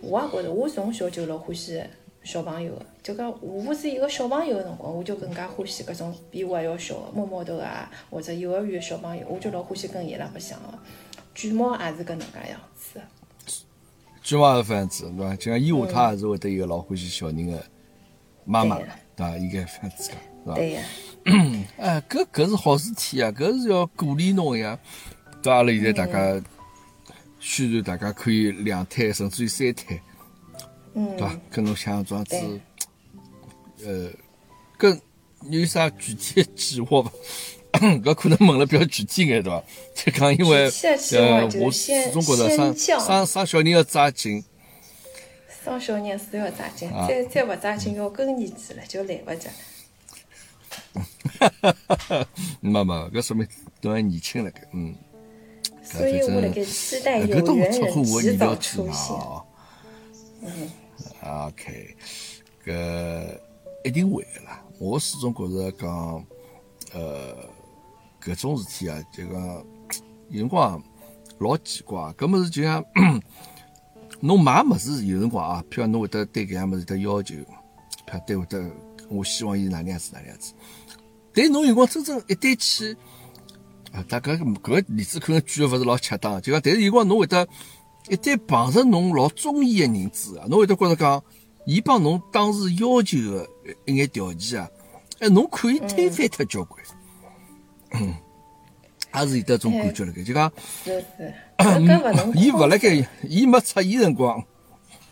[0.00, 1.82] 我也觉着，我从小就老欢喜
[2.22, 10.78] 小朋友的，就讲我是一个小朋友的辰光，我就更加欢喜搿种比我还要小的毛毛头啊，或者幼儿园小朋友，我就老欢喜跟伊拉白相的。
[11.34, 13.00] 巨猫也是搿能介样子。
[14.22, 15.34] 巨猫也是搿样子，对伐？
[15.34, 17.60] 就像伊下他也是会得一个老欢喜小人的
[18.44, 19.36] 妈妈，对伐？
[19.38, 20.10] 应该搿样子，是
[20.46, 20.54] 伐？
[20.54, 20.84] 对呀。
[21.78, 23.30] 哎，搿搿是好事体啊！
[23.30, 24.78] 搿是要鼓励侬呀。
[25.42, 26.40] 对阿拉现在大家
[27.40, 30.00] 宣传，大家可以两胎甚至于三胎，
[30.94, 31.36] 对伐？
[31.50, 32.36] 跟侬想这样子，
[33.84, 34.10] 呃，
[34.78, 35.00] 搿
[35.50, 37.10] 有啥具体的计划伐？
[37.72, 39.62] 搿可能问了比较具体眼，对伐？
[39.94, 40.70] 就讲因为
[41.12, 44.44] 呃，我始终觉着生生生小人要抓紧，
[45.64, 49.54] 生小人是要抓紧，再再勿抓紧要更年期了，就来勿及了。
[50.94, 52.28] 哈哈哈哈
[52.60, 53.46] 没没，搿说明
[53.80, 54.94] 都还年轻了该，嗯。
[55.82, 57.26] 所以我辣盖期待有
[57.56, 59.16] 缘人及早出现。
[60.42, 60.70] 嗯。
[61.22, 61.96] OK，
[62.64, 63.38] 搿
[63.84, 64.62] 一定会个啦。
[64.78, 66.24] 我始终觉着讲，
[66.92, 67.36] 呃，
[68.20, 69.64] 搿种事体啊，就讲
[70.28, 70.82] 有辰光
[71.38, 71.98] 老奇怪。
[72.12, 72.84] 搿么是就像
[74.20, 78.70] 侬买物事有辰光啊，譬如侬会得对搿样物事得要求，譬如对会得，
[79.08, 80.54] 我希望伊哪能样子哪能样子。
[81.34, 82.96] 但侬有辰光真正一旦去
[83.92, 87.46] 啊，大概搿个例子可能举个勿是老恰当，就讲，但是有辰光侬会得
[88.08, 91.22] 一旦碰着侬老中意个人子啊，侬会得觉着讲，
[91.66, 93.48] 伊帮侬当时要求个
[93.86, 94.68] 一眼条件啊，
[95.20, 96.82] 哎，侬可以推翻脱交关。
[97.92, 98.14] 嗯，
[99.14, 100.50] 也是有得种感觉辣盖，就讲。
[102.34, 104.42] 伊勿辣盖，伊没出现辰光，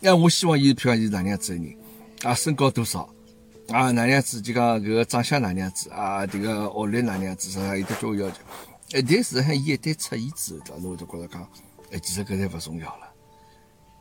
[0.01, 1.75] 哎，我希望伊，譬如讲伊是哪能样子个人，
[2.23, 3.07] 啊，身高多少，
[3.69, 8.37] 啊，哪能样子，就讲搿个长相哪能样子，啊，迭个学历哪能样子，啥有得交关要求。
[8.93, 10.79] 哎，但实际上伊一旦出现之后？
[10.79, 11.49] 侬会得觉着讲，
[11.91, 13.07] 哎，其实搿侪勿重要了。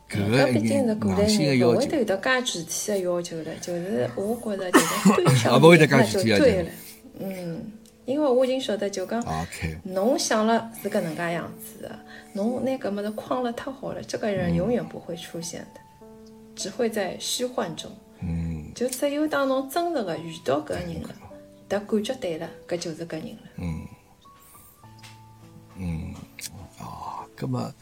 [0.08, 6.70] 搿个毕竟是古代人，勿会得有得介具体的要求了，就是我觉着 就是对象那就对了，
[7.20, 7.72] 嗯。
[8.06, 9.22] 因为我已经晓得，就讲，
[9.84, 11.98] 侬想了是搿能介样子的，
[12.32, 15.80] 侬拿搿么子框了太好了，这个人永远不会出现的，
[16.56, 17.88] 只会在虚幻中。
[18.20, 21.14] 嗯，就只有当侬真实的遇到搿个人了，
[21.68, 23.42] 得感觉对了，搿就是搿人了。
[23.56, 23.86] 嗯，
[25.76, 26.14] 嗯，
[26.78, 27.72] 哦，搿么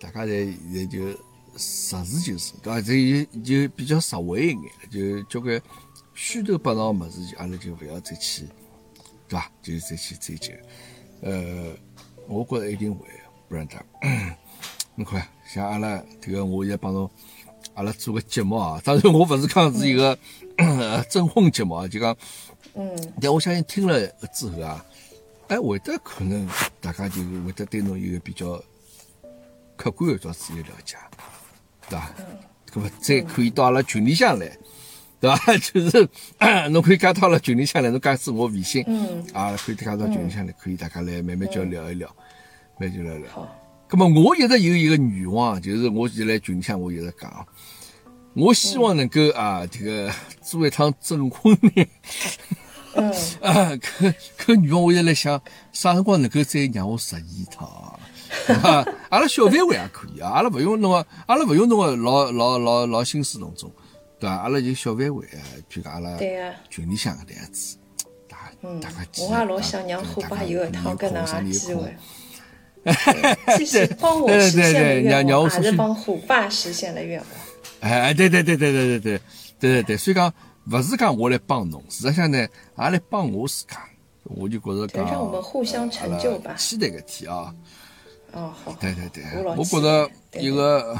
[0.00, 1.08] 大家侪现在就
[1.56, 2.80] 实事求是，对伐？
[2.80, 5.60] 这就就比较实惠一眼，就交关
[6.14, 8.46] 虚头巴脑物事，阿拉就勿要再去。
[9.28, 9.50] 对伐？
[9.60, 10.52] 就是再去追求，
[11.22, 11.74] 呃，
[12.28, 13.04] 我觉着一定会，
[13.48, 13.74] 不然的。
[14.94, 17.10] 侬看，像阿拉这个，我现在帮侬，
[17.76, 18.80] 阿拉做个节目啊。
[18.84, 20.18] 当然，我勿是讲是一个
[21.08, 22.16] 征婚节目啊，就讲，
[22.74, 23.12] 嗯。
[23.20, 24.04] 但我相信听了
[24.34, 24.84] 之后啊，
[25.48, 26.48] 哎，会得可能
[26.80, 28.60] 大家就会得对侬有个比较
[29.76, 30.96] 客观的一种自己了解，
[31.88, 32.12] 对伐？
[32.18, 32.24] 嗯。
[32.74, 34.50] 那么再可以到阿拉群里向来。
[35.18, 35.38] 对吧？
[35.56, 36.06] 就是
[36.68, 42.14] 侬可以加到了群里向来，侬加自我微信，嗯，啊，可以加到群里向来，可以大家来慢慢叫聊一聊，
[42.78, 43.65] 慢就聊聊。
[43.88, 43.96] 好。
[43.96, 47.46] 那么我一直有一个愿望，就是我现在群里向，我一直讲，
[48.34, 50.12] 我希望能够啊，这个
[50.42, 51.86] 做一趟证婚呢。
[52.94, 53.10] 嗯。
[53.40, 55.40] 啊，搿搿愿望我现在来想，
[55.72, 58.86] 啥辰光能够再让我实现一趟啊？
[59.10, 63.70] 阿拉小范围也可以啊，阿拉勿用弄个，阿拉勿用弄个老老老老兴师动众。
[64.18, 64.34] 对伐？
[64.36, 66.16] 阿拉就小范围啊，譬如阿拉
[66.70, 67.76] 群里向搿样子，
[68.26, 71.94] 大大家我也老想让虎爸有一趟搿能个机会，
[73.58, 77.28] 继续帮我实现了愿望，还是帮虎爸实现了愿望。
[77.80, 79.20] 哎，对对对对对对对
[79.58, 80.32] 对对对，所以讲
[80.70, 83.78] 勿是讲我来帮侬，实际上呢，也来帮我自家，
[84.24, 86.54] 我就觉着讲，让我们互相成就吧。
[86.54, 87.54] 期待个天啊！
[88.32, 88.72] 哦，好。
[88.80, 89.24] 对对对，
[89.56, 90.10] 我觉着
[90.40, 90.98] 一个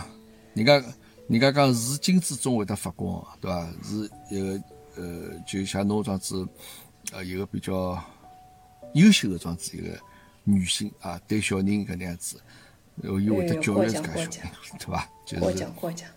[0.55, 0.82] 人家。
[1.28, 3.66] 人家讲是金子总会得发光，对伐？
[3.82, 4.62] 是一个
[4.95, 6.47] 呃，就像侬这样子，
[7.11, 8.01] 呃，一个比较
[8.95, 9.89] 优秀的这样子一个
[10.49, 12.40] 女性啊，对小人搿能样子，
[13.03, 14.30] 又会得教育自家小人，
[14.78, 15.09] 对伐？
[15.26, 16.09] 就是过奖过奖。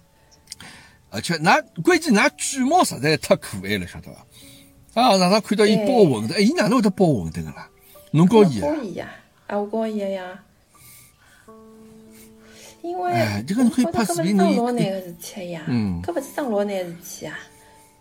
[1.09, 4.11] 而且，那关键，那卷毛实在太可爱了，晓得
[4.93, 5.01] 伐？
[5.01, 7.67] 啊，常常看到伊包馄饨，哎，伊哪能会得包馄饨个啦？
[8.11, 8.75] 侬教伊啊？
[8.75, 9.09] 教伊呀，
[9.47, 10.43] 啊，我教伊呀。
[12.82, 17.38] 因为我觉得搿勿是桩老难个事体呀，嗯搿勿是桩老难个事体啊。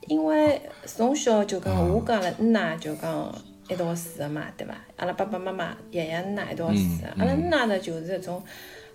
[0.07, 3.35] 因为从小就讲，我跟阿拉奶就讲
[3.69, 4.75] 一道住个嘛，对伐？
[4.97, 7.09] 阿拉爸爸妈妈、爷爷奶奶一道住个。
[7.19, 8.43] 阿拉奶呢就是搿种，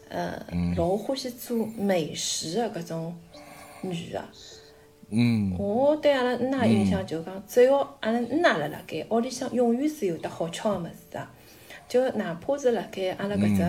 [0.10, 0.44] 呃，
[0.76, 3.16] 老欢喜做美食的搿种
[3.82, 4.24] 女的。
[5.10, 5.56] 嗯。
[5.58, 11.28] 我对阿拉奶印象就讲，只要阿拉奶辣辣盖，屋里向永远是有得好吃个物事个。
[11.88, 13.64] 就哪怕是辣盖阿拉搿只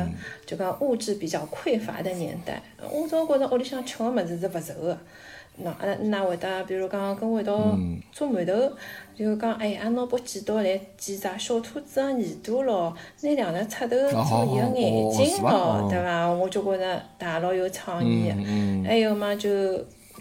[0.47, 4.99] 就讲物质比较匮乏的年代，我总觉着屋里向吃个物事是勿愁个。
[5.63, 7.79] 喏，阿拉哪会得，比如讲跟我一道
[8.11, 8.77] 做馒头，
[9.15, 12.93] 就讲哎，阿拿把剪刀来剪只小兔子的耳朵咯，
[13.23, 16.27] 拿两只插头做伊个眼睛咯，对伐？
[16.29, 18.29] 我就觉着大老有创意。
[18.29, 18.35] 个。
[18.85, 19.49] 还有嘛，就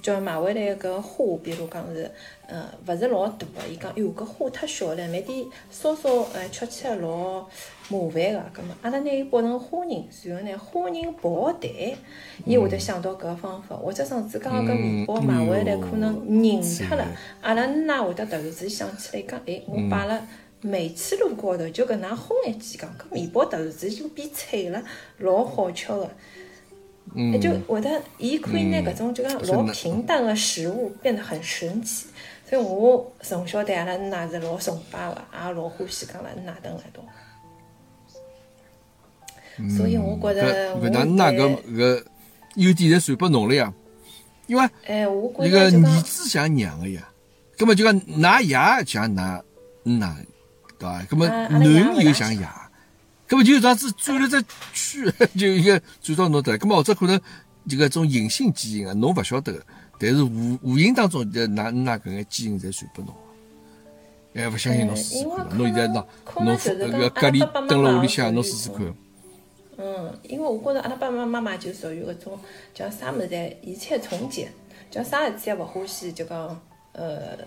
[0.03, 2.11] 叫买回来个花，比如讲是，
[2.53, 3.67] 呃，勿是老大个。
[3.67, 7.47] 伊讲，哟，搿花太小了，慢点烧烧，哎，吃起来老。
[7.89, 11.71] 麻烦个，葛末阿拉拿伊剥成花仁，然后呢，花仁爆蛋，
[12.45, 13.75] 伊会得想到搿个方法。
[13.75, 17.07] 或者上次刚刚搿面包买回来可能凝脱了，
[17.41, 20.21] 阿拉奶会得突然之间想起来讲，哎，我摆辣
[20.61, 24.83] 煤气炉高头，就搿能烘一记，讲搿面包突然之间就变脆了，
[25.17, 26.07] 老好吃个。
[27.15, 32.07] 嗯，就会得，伊可以拿搿种就讲老平淡个食物变得很神奇。
[32.53, 37.03] 所以我从小对阿拉奶是老崇拜个，也老欢喜讲辣奶等来到。
[39.75, 42.03] 所以我觉着，搿哪哪个搿
[42.53, 43.73] 优点侪传拨侬了呀？
[44.45, 47.09] 因为哎，我觉着一个儿子像娘个呀，
[47.57, 49.41] 葛末就讲㑚爷像㑚
[49.83, 50.23] 奶，
[50.77, 51.03] 对伐？
[51.09, 52.47] 葛末囡又像爷，
[53.27, 54.45] 葛末就这样子转了只
[54.75, 57.19] 圈， 就一个转到侬搭，葛末或者可能
[57.67, 59.65] 这个种隐性基因啊，侬勿晓得个，
[60.05, 63.13] 但是无无形当中，㑚㑚搿眼基因侪传拨侬。
[64.33, 66.05] 哎，勿相信侬试试看，侬现在喏，
[66.43, 68.93] 侬搿个隔离蹲辣屋里向，侬试试看。
[69.77, 72.39] 嗯，因为我觉着阿拉爸爸妈妈就属于搿种
[72.73, 74.51] 叫啥物事，一切从简，
[74.91, 76.59] 叫啥事体也勿欢喜，就讲
[76.93, 77.37] 呃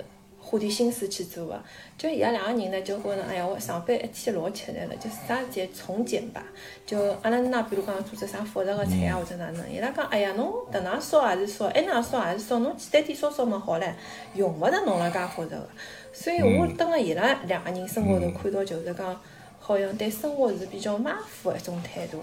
[0.49, 1.61] 花点心思去做个。
[1.99, 6.40] 就伊拉两个人呢，就觉着哎呀，我上班一天老吃力了，就啥事体从简吧。
[6.86, 13.92] 就阿拉那比如讲做只啥复杂个菜啊或者哪能，伊拉讲哎呀，侬迭能烧也是烧，埃能烧也是烧，侬简单点烧烧么好唻，
[14.34, 15.68] 用勿着弄了介复杂个。
[16.12, 19.20] 所以我蹲辣伊拉两个人身高头看到，就是讲。
[19.59, 22.22] 好像对生活是比较马虎一种态度，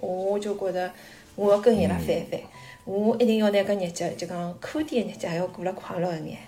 [0.00, 0.90] 我就觉着
[1.34, 2.40] 我要跟伊拉反反，
[2.86, 6.38] 我一定要拿搿日脚就讲苦点日脚要过了快乐一眼。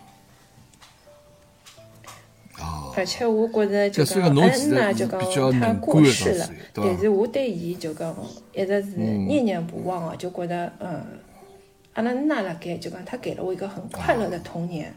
[2.61, 2.93] 哦。
[2.97, 8.15] 而且我觉着就讲，嗯呐，就讲他过世了，但是我对伊就讲
[8.53, 11.05] 一直是念念不忘哦，就觉着嗯，
[11.95, 14.95] 阿拉娜辣盖就讲她给了我一个很快乐的童年。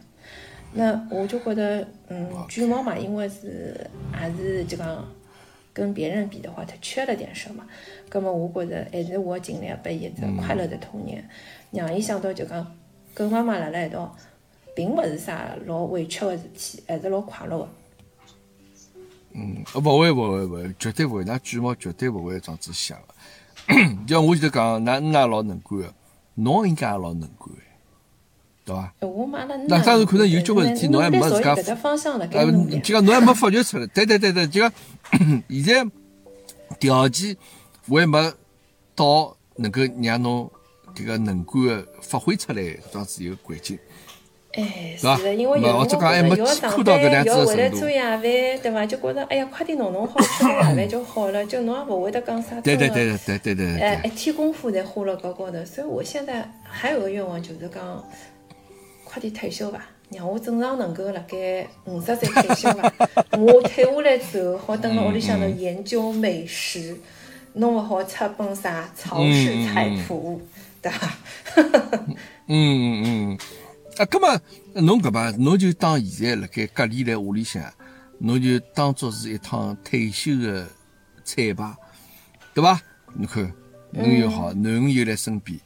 [0.73, 5.05] 那我就觉得嗯，橘猫嘛，因为是还是就讲。
[5.75, 7.65] 跟别人比的话，他缺了点什么？
[8.11, 11.27] 那么我觉着还是我尽量拨伊只快乐的童年，
[11.71, 12.75] 让伊想到就讲
[13.11, 14.15] 跟妈妈辣辣一道，
[14.75, 17.69] 并勿是啥老委屈个事体，还是老快乐个。
[19.35, 23.13] 嗯，勿会勿会勿会，绝对勿会，那巨猫绝对勿会这样子想个。
[24.05, 25.93] 就 像我前头讲，那那老能干个，
[26.35, 27.51] 侬应该也老能干个。
[28.65, 28.93] 对伐？
[29.67, 33.85] 那当然可能有交关事体侬还没自家，呃，就讲侬还没发掘出来。
[33.87, 34.71] 对对对对，就讲
[35.49, 35.91] 现在
[36.79, 37.35] 条件
[37.87, 38.33] 还没
[38.95, 40.49] 到能够让侬
[40.95, 42.61] 这个能干个发挥出来，
[42.91, 43.77] 这样子一个环境。
[44.53, 48.85] 哎，是的，因为有辰光觉得要上班，要回来做夜饭，对伐？
[48.85, 52.59] 就觉着哎呀，快点弄弄好，吃个夜饭就好了，就侬也勿会得讲啥。
[52.61, 53.79] 对对对对对对对。
[53.79, 58.03] 哎，一天功夫侪花了搿高头，所以我现在还有个愿望，就是讲。
[59.05, 62.91] 快点退休吧，让我正常能够辣盖五十岁退休吧。
[63.37, 66.97] 我退下来之后，好等辣屋里向头研究美食，
[67.53, 70.41] 弄勿好出本啥曹氏菜谱，
[70.81, 71.15] 对伐？
[72.47, 73.37] 嗯嗯嗯。
[73.97, 74.41] 啊，葛么
[74.73, 77.63] 侬搿把侬就当现在辣盖隔离在屋里向，
[78.19, 80.67] 侬就当做是一趟退休的
[81.23, 81.75] 彩排，
[82.53, 82.81] 对伐？
[83.13, 83.53] 你看，
[83.91, 85.59] 侬又好，囡恩又辣身边，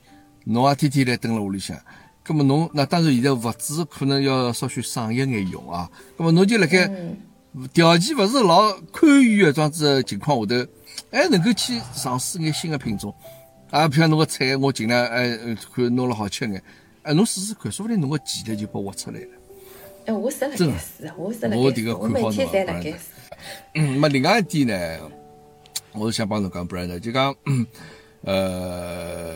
[0.43, 1.78] 侬也天天来蹲辣屋里向。
[2.25, 5.89] 咁么侬那当然现在物资可能要稍许省一眼用啊。
[6.17, 6.91] 咁么侬就辣盖
[7.73, 10.69] 条件勿是老宽裕的这样子情况下头，
[11.09, 13.15] 还能够去尝试眼新的品种
[13.69, 13.88] 啊。
[13.88, 15.38] 譬如侬个菜，我尽量哎
[15.73, 16.61] 看弄了好吃眼，
[17.08, 19.28] 哎侬试试看，说不定侬个潜力就被挖出来了。
[20.08, 22.97] 哎，我是辣盖试，我是辣盖试，我每天侪辣盖试。
[23.76, 25.10] 嗯，么另外一点呢，
[25.93, 27.34] 我是想帮侬讲，不然呢就讲
[28.22, 29.36] 呃。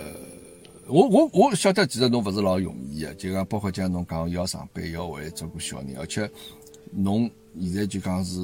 [0.88, 6.30] 我我我晓得，其实侬勿是老容易个，就讲包括像侬讲要上班，要回来照顾小人，而且
[6.92, 8.38] 侬现在就讲是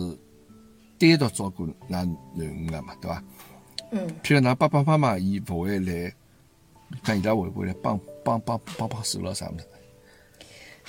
[0.97, 3.23] 单独照顾㑚囡恩个嘛，对伐？
[3.91, 4.07] 嗯。
[4.23, 6.13] 譬如㑚爸爸妈妈，伊勿会来，
[7.03, 9.65] 讲伊拉会不会来帮帮帮帮帮手咯啥物事？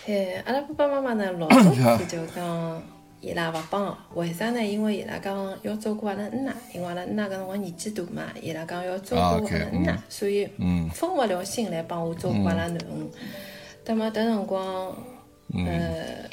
[0.06, 2.82] 哎，阿拉爸爸妈妈呢，老早就讲。
[3.20, 4.62] 伊拉勿帮，为啥呢？
[4.64, 10.48] 因为伊拉讲要照顾阿拉恩呐，因为阿拉恩呐搿辰光年纪大嘛，伊拉讲要照顾阿拉恩呐，所以
[10.94, 13.10] 分勿了心来帮我照顾阿拉囡恩。
[13.84, 14.96] 那么等辰光，
[15.66, 16.30] 呃，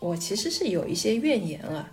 [0.00, 1.84] 我其实是有一些怨言个，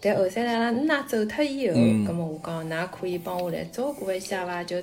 [0.00, 1.74] 但后头阿拉恩呐走脱以后，
[2.06, 4.64] 葛末我讲，㑚可以帮我来照顾一下伐？
[4.64, 4.78] 就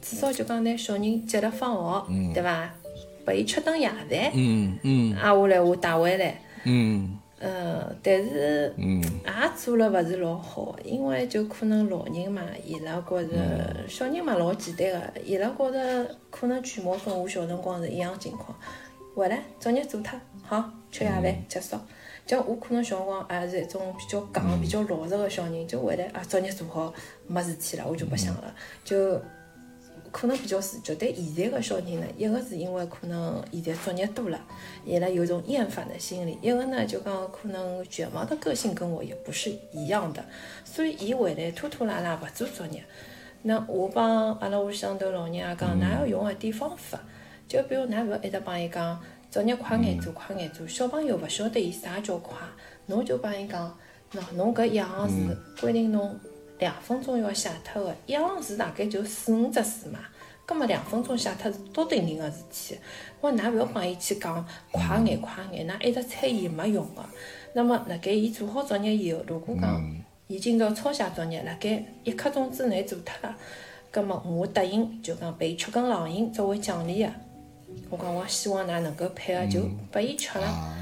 [0.00, 2.70] 至少就讲拿小人接了放学，对伐？
[3.24, 7.18] 拨伊吃顿夜饭，嗯嗯，挨下来我带回来，嗯。
[7.40, 18.58] 嗯，但是也做了勿是老好，因为就可能老人嘛，伊拉觉着小人嘛老简单个，伊拉觉着可能全貌跟我小辰光是一样情况，
[19.14, 21.76] 回来作业做脱，好吃夜饭结束。
[22.26, 26.92] 就我可能小辰光也是一种比较戆、比较老实个小人，就回来啊作业做好
[27.28, 28.52] 没事体了，我就不想了，
[28.84, 29.20] 就。
[30.10, 34.40] 可能比较自觉，但现在的小人呢，一个是因为可能现在作业多了，
[34.84, 40.24] 伊拉有种厌烦的心理；一个呢，就讲可能卷毛的个性跟我也不是一样的，
[40.64, 42.82] 所以伊回来拖拖拉拉不做作业。
[43.42, 47.00] 那我帮阿拉屋里向头老人也讲，㑚要用一点方法，
[47.46, 49.00] 就比如㑚勿要一直帮伊讲
[49.30, 50.66] 作业快眼做，快眼做。
[50.66, 52.36] 小朋友勿晓得伊啥叫快，
[52.86, 53.76] 侬就帮伊讲，
[54.12, 56.18] 喏，侬搿一行字规定侬。
[56.58, 59.98] 两分钟要写脱个，一行字大概就四五只字嘛。
[60.44, 62.78] 葛么两分钟写脱是多定定个事体。
[63.20, 67.04] 我㑚勿要帮伊去讲快眼快眼，㑚一直催伊没用的。
[67.52, 69.78] 那么辣盖伊做好作业以后，如果讲
[70.26, 73.36] 伊今朝抄写作业，辣盖一刻钟之内做脱了，
[73.90, 77.10] 葛么我答应就讲拨伊吃根冷饮作为奖励个。
[77.90, 79.60] 我讲我希望㑚能够配合，就
[79.92, 80.74] 拨伊吃了，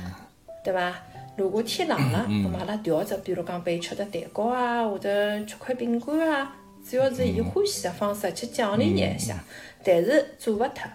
[0.62, 0.94] 对伐？
[1.37, 5.09] 如果天冷了，葛末阿拉调只，比如讲拨伊吃只蛋糕啊，或者
[5.45, 6.57] 吃块饼干啊，
[6.89, 9.37] 主要是伊欢喜个方式去奖励伊一下，
[9.84, 10.89] 但是做勿脱，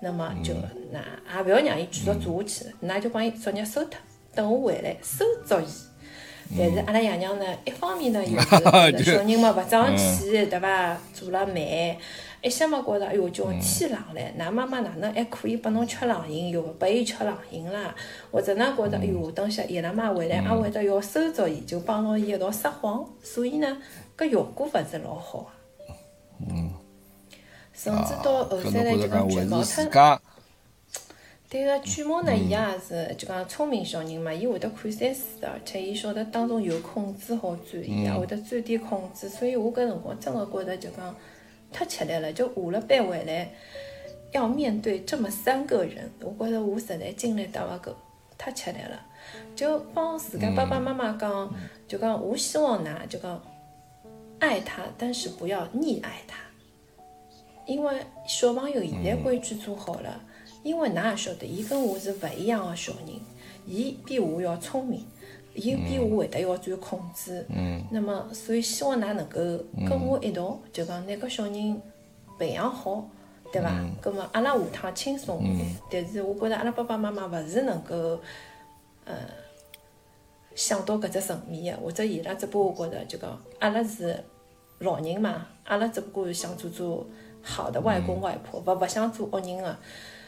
[0.00, 0.54] 那么就
[0.92, 1.00] 那
[1.36, 3.98] 也勿要让伊继续做下去，那就帮伊作业收脱，
[4.34, 5.66] 等我回来收作业。
[6.58, 10.96] 但是阿拉爷娘呢，一方面呢 又是小人嘛勿争气，对伐？
[11.14, 11.56] 做了慢，
[12.44, 17.94] 一歇嘛觉着，哎哟，叫天冷唻，㑚妈妈哪能还可以拨侬吃冷饮，又勿拨伊吃冷饮啦？
[18.30, 23.78] 或者呢觉着，哎哟，等歇伊拉妈回来，也会得要收着伊，就帮牢伊一道撒谎，所以呢，
[24.16, 25.50] 搿效果勿是老好。
[26.46, 26.70] 嗯。
[27.72, 30.20] 甚至到后三来就讲卷毛脱。
[31.50, 41.14] 对个，卷毛呢，伊也是就讲聪明小人嘛，伊会得看三思的，而且伊晓得当中有空子好钻，伊也会得钻点空子，所以我搿辰光真个觉着就讲
[41.74, 43.50] 太吃力了，就下了班回来
[44.30, 47.94] 要面对这么三个人，我觉着我实在精力搭勿够，
[48.38, 49.04] 太吃力了，
[49.56, 51.52] 就帮自家爸爸妈妈讲，
[51.88, 53.42] 就讲我希望㑚就讲
[54.38, 56.38] 爱他，但是不要溺爱他，
[57.66, 60.20] 因为小朋友现在规矩做好了。
[60.62, 63.20] 因为㑚也晓得，伊跟我是勿一样的小人，
[63.66, 65.04] 伊比我要聪明，
[65.54, 67.46] 伊比我会得要钻空子。
[67.48, 67.82] 嗯。
[67.90, 69.40] 那么，所以希望㑚能够
[69.88, 71.82] 跟我一道，就讲拿个小人
[72.38, 73.08] 培养好，
[73.52, 73.70] 对伐？
[73.70, 73.94] 嗯。
[74.00, 75.42] 葛末阿拉下趟轻松。
[75.90, 78.20] 但是我觉着阿拉爸爸妈妈勿是能够，
[79.04, 79.14] 呃，
[80.54, 84.22] 想到搿只层面个，或者伊拉只不过觉着就讲阿拉是
[84.80, 87.06] 老人嘛，阿拉只不过是想做做
[87.42, 89.76] 好的外公外婆，勿勿想做恶人个。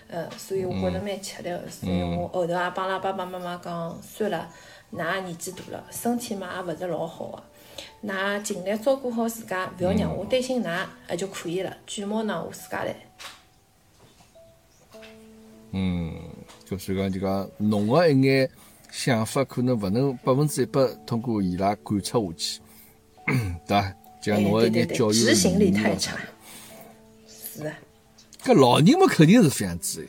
[0.08, 4.48] 呃，所以我觉着蛮吃力个，所以我后头也帮阿拉爸爸妈妈讲，算了，
[4.92, 7.26] 㑚年纪大了，身体嘛也勿是老好
[8.02, 11.76] 个，㑚尽力照顾好自家，勿要让我担心㑚，也就可以了。
[11.86, 12.96] 卷毛呢，我自家来。
[15.72, 16.14] 嗯，
[16.64, 18.48] 就所以讲就讲，侬个一眼
[18.90, 22.60] 想法可能勿能百分之一百通过伊拉贯彻下去，
[23.66, 23.94] 对伐？
[24.22, 26.16] 就像侬个一眼教育执行力太差。
[27.28, 27.76] 是啊。
[28.42, 30.08] 搿老人嘛肯定是这样子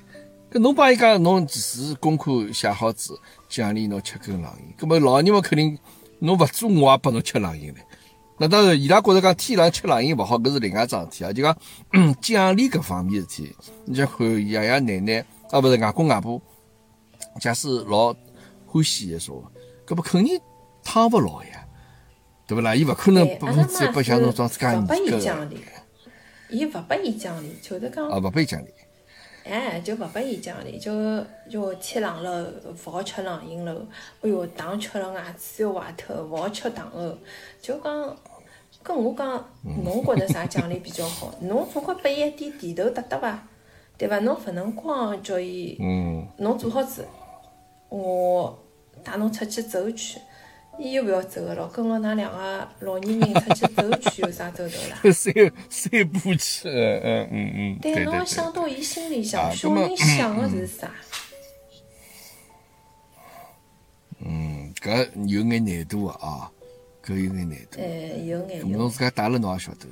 [0.52, 3.20] 搿侬帮伊讲侬只是功课写好子，
[3.50, 5.78] 奖励侬吃根冷饮，搿么老人嘛肯定
[6.20, 7.78] 侬勿做我也拨侬吃冷饮唻。
[8.40, 11.34] 那当然，伊拉觉着讲天冷吃冷饮勿好，搿是另外桩事体啊。
[11.34, 11.58] 就讲
[12.22, 16.42] 奖励搿方面事体，你像看爷爷奶奶啊，勿是外公外婆，
[17.42, 18.14] 假使老
[18.66, 19.44] 欢喜个说，
[19.88, 20.40] 搿么肯定
[20.84, 21.66] 烫勿牢呀，
[22.46, 22.76] 对勿啦？
[22.76, 24.96] 伊勿可能百分之百像侬装自家搿。
[26.50, 28.68] 伊勿拨伊奖励，就是讲啊，勿拨伊奖励。
[29.50, 30.92] 哎，就勿拨伊奖励，就
[31.50, 32.52] 就天冷了，
[32.86, 33.74] 勿好吃冷饮了。
[34.22, 37.18] 哎哟，糖吃了牙齿要坏脱，勿好吃糖哦。
[37.62, 38.18] 就讲
[38.84, 39.50] 跟我讲，
[39.84, 41.34] 侬觉着啥奖励比较好？
[41.42, 43.48] 侬总归拨伊一点甜头得得伐？
[43.98, 44.20] 对伐？
[44.20, 45.78] 侬勿能光叫伊，
[46.38, 47.08] 侬做好子，
[47.90, 48.58] 我
[49.04, 50.22] 带侬出去走一圈。
[50.80, 55.12] 伊又勿要走个咯，跟牢㑚两个老年人出去走圈有啥走头啦？
[55.12, 55.34] 散
[55.70, 57.80] 散步去，嗯嗯嗯。
[57.82, 60.92] 对侬想到伊心里想，小人想个是啥？
[64.20, 66.52] 嗯，搿有眼难度个啊，
[67.04, 67.80] 搿有眼难度。
[67.80, 68.72] 哎，有眼。
[68.72, 69.88] 侬自家带了侬也晓得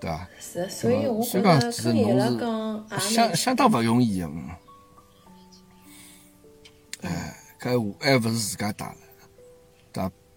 [0.00, 0.28] 对伐？
[0.38, 4.50] 是，所以我觉着跟伊拉讲，相相当勿容易个，嗯。
[7.02, 8.94] 哎，搿还勿是自家带了。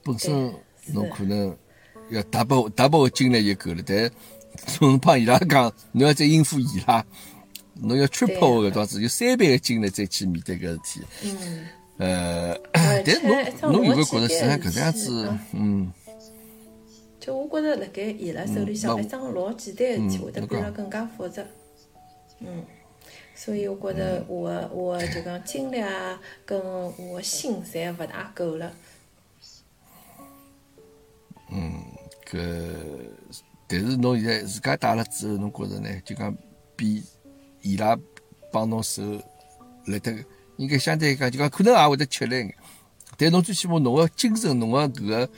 [0.06, 0.54] 对本身
[0.94, 1.56] 侬可能
[2.12, 4.12] 要大把大把个精力就够了，但
[4.80, 7.04] 侬帮伊拉讲，侬要再应付伊拉，
[7.74, 11.02] 侬要 triple 搿段子，有三倍个精力再去面对搿事体。
[11.24, 11.66] 嗯。
[11.98, 13.22] 呃，但是
[13.62, 15.92] 侬侬有没有觉着实际上搿样子，嗯。
[17.20, 21.42] 就我觉着，辣盖伊拉手里向一桩老简单个事体，会得变得更加复杂。
[22.40, 22.64] 嗯。
[23.34, 26.62] 所以我觉着，我我就讲精力啊，跟
[27.10, 28.72] 我心侪勿大够了。
[31.50, 31.74] 嗯，
[32.30, 32.40] 搿
[33.68, 35.90] 但是侬现在自家带了之后，侬觉着呢？
[36.04, 36.36] 就讲
[36.76, 37.04] 比
[37.62, 37.98] 伊拉
[38.52, 39.02] 帮侬手
[39.86, 40.14] 来得
[40.58, 42.56] 应该相对来讲，就讲可能也会得吃力眼。
[43.18, 45.30] 但侬最起码侬个精神，侬个搿个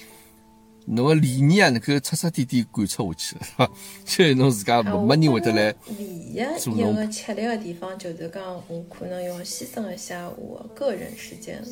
[0.85, 3.71] 侬个理念啊，能够彻彻底底贯彻下去了，是吧？
[4.05, 11.63] 所以侬自家没人会得来唯一一个吃力个地方，就是讲我可能要牺牲一下我个人时间，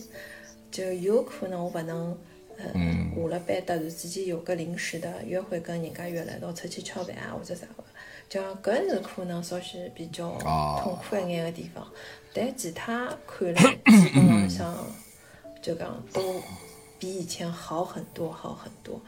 [0.72, 2.18] 就有可能我勿能。
[2.74, 7.84] 嗯，下了班突然之间有个临时的约会，跟人家约了一道出去吃饭啊，或者啥个，
[8.30, 10.32] 就搿是可能稍许比较
[10.82, 11.86] 痛苦一眼个地方。
[12.34, 14.76] 但其他看来基本浪向
[15.62, 16.42] 就讲都
[17.00, 19.02] 比以前好很多，好很多。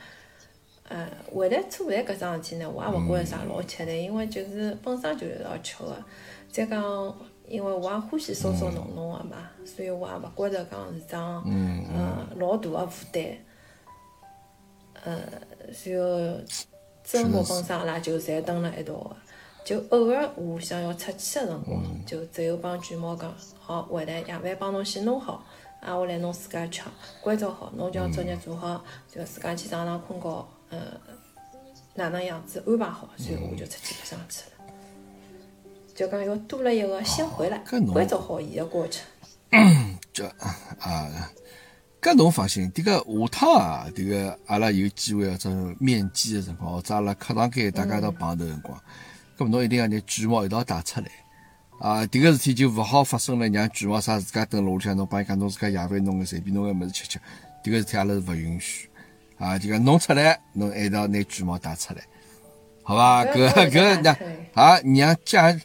[0.89, 6.01] 呃，回来做饭搿桩事体呢，我也勿觉着啥老吃力，因为就是本身就是要吃个。
[6.49, 6.81] 再讲，
[7.47, 13.23] 因为我也欢喜烧烧弄弄的嘛，所以我也勿觉着讲是桩嗯老大的负担。
[15.03, 15.17] 呃，
[15.85, 16.41] 然后
[17.03, 19.15] 周末本身阿拉就侪蹲辣一道个，
[19.63, 25.45] 就偶尔我想要出去个辰光，就只有帮卷毛讲，好，回来夜饭帮侬先弄好，
[25.81, 26.81] 挨下来侬自家吃，
[27.21, 30.79] 关照好，侬将作业做好，就自家去上床困觉，呃，
[31.93, 34.56] 哪能样子安排好，然后我就出去白相去了。
[35.97, 37.57] 就讲要多了一个先回来
[37.91, 39.03] 关照好伊个过程。
[40.13, 40.23] 就
[40.79, 41.31] 啊，
[41.99, 48.79] 搿侬放心，迭个下趟啊，迭个阿拉有机会或者面基个辰光，或者阿拉课堂间大家一道碰头辰光，
[49.39, 51.07] 搿侬一定要拿卷毛一道带出来。
[51.79, 57.19] 啊，迭个事体就勿好发生了，让卷毛啥自家蹲屋里向，侬帮伊讲侬自家夜饭弄个随便弄个物事吃吃，
[57.63, 58.87] 迭个事体阿拉是勿允许。
[59.39, 62.03] 啊，就讲弄出来，侬一道拿卷毛带出来，
[62.83, 63.25] 好伐？
[63.25, 64.11] 搿搿那
[64.61, 65.59] 啊，让家。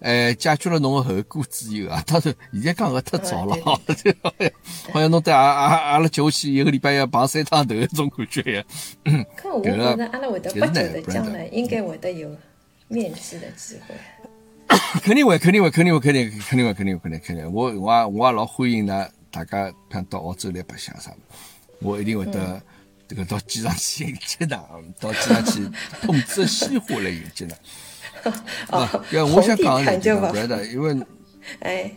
[0.00, 3.54] 哎，解决了侬个后顾之忧啊，当然现在讲个太早了，
[4.92, 8.64] 好像侬对阿阿阿拉接下去一个礼拜要碰三趟头那种感觉呀。
[9.36, 12.34] 看我觉着阿拉会得不久的将来应该会得有
[12.88, 13.94] 面试的机会。
[15.02, 17.52] 肯定会，肯定会，肯定会，肯定肯定会，肯定会，肯定肯定。
[17.52, 21.12] 我我也我也老欢迎㑚大家看到澳洲来白相啥，
[21.80, 22.62] 我一定会得
[23.06, 24.58] 这个到机场去迎接㑚，
[24.98, 25.68] 到机场去
[26.00, 27.52] 捧着鲜花来迎接㑚。
[28.70, 30.96] 啊， 搿我想讲个是搿的，因为，
[31.60, 31.90] 哎，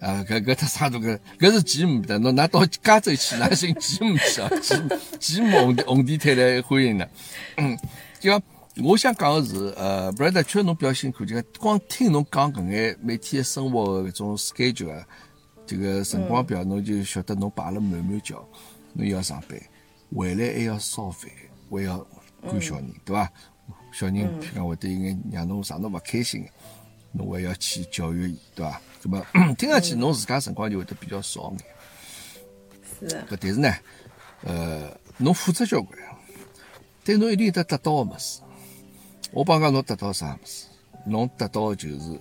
[0.00, 4.74] 啊，搿搿他啥都搿，搿是吉姆的，侬拿到加州去，拿寻吉姆去啊，吉
[5.18, 7.08] 吉姆红红地毯来欢迎的。
[7.58, 7.78] 嗯，
[8.18, 8.40] 就
[8.82, 15.04] 我想讲个是，呃，布莱德，确实侬比较辛苦，就光听侬讲搿眼每天生活搿种 schedule 啊，
[15.66, 18.42] 这个辰光表，侬就晓得侬排了满满叫，
[18.94, 19.60] 侬要上班，
[20.16, 21.30] 回来还要烧饭，
[21.70, 22.06] 还要
[22.42, 23.30] 管小人，对伐？
[23.92, 26.48] 小人譬如讲会得有眼让侬上侬勿开心个，
[27.12, 28.80] 侬还要去教育伊，对伐？
[29.02, 29.26] 搿么
[29.56, 33.08] 听上去侬自家辰光就会得比较少眼。
[33.08, 33.26] 是啊。
[33.30, 33.74] 搿但是呢，
[34.42, 35.98] 呃，侬负责交关，
[37.04, 38.40] 但侬一定得得到个物事。
[39.32, 40.66] 我帮讲侬得到啥物事？
[41.06, 42.20] 侬得到个就是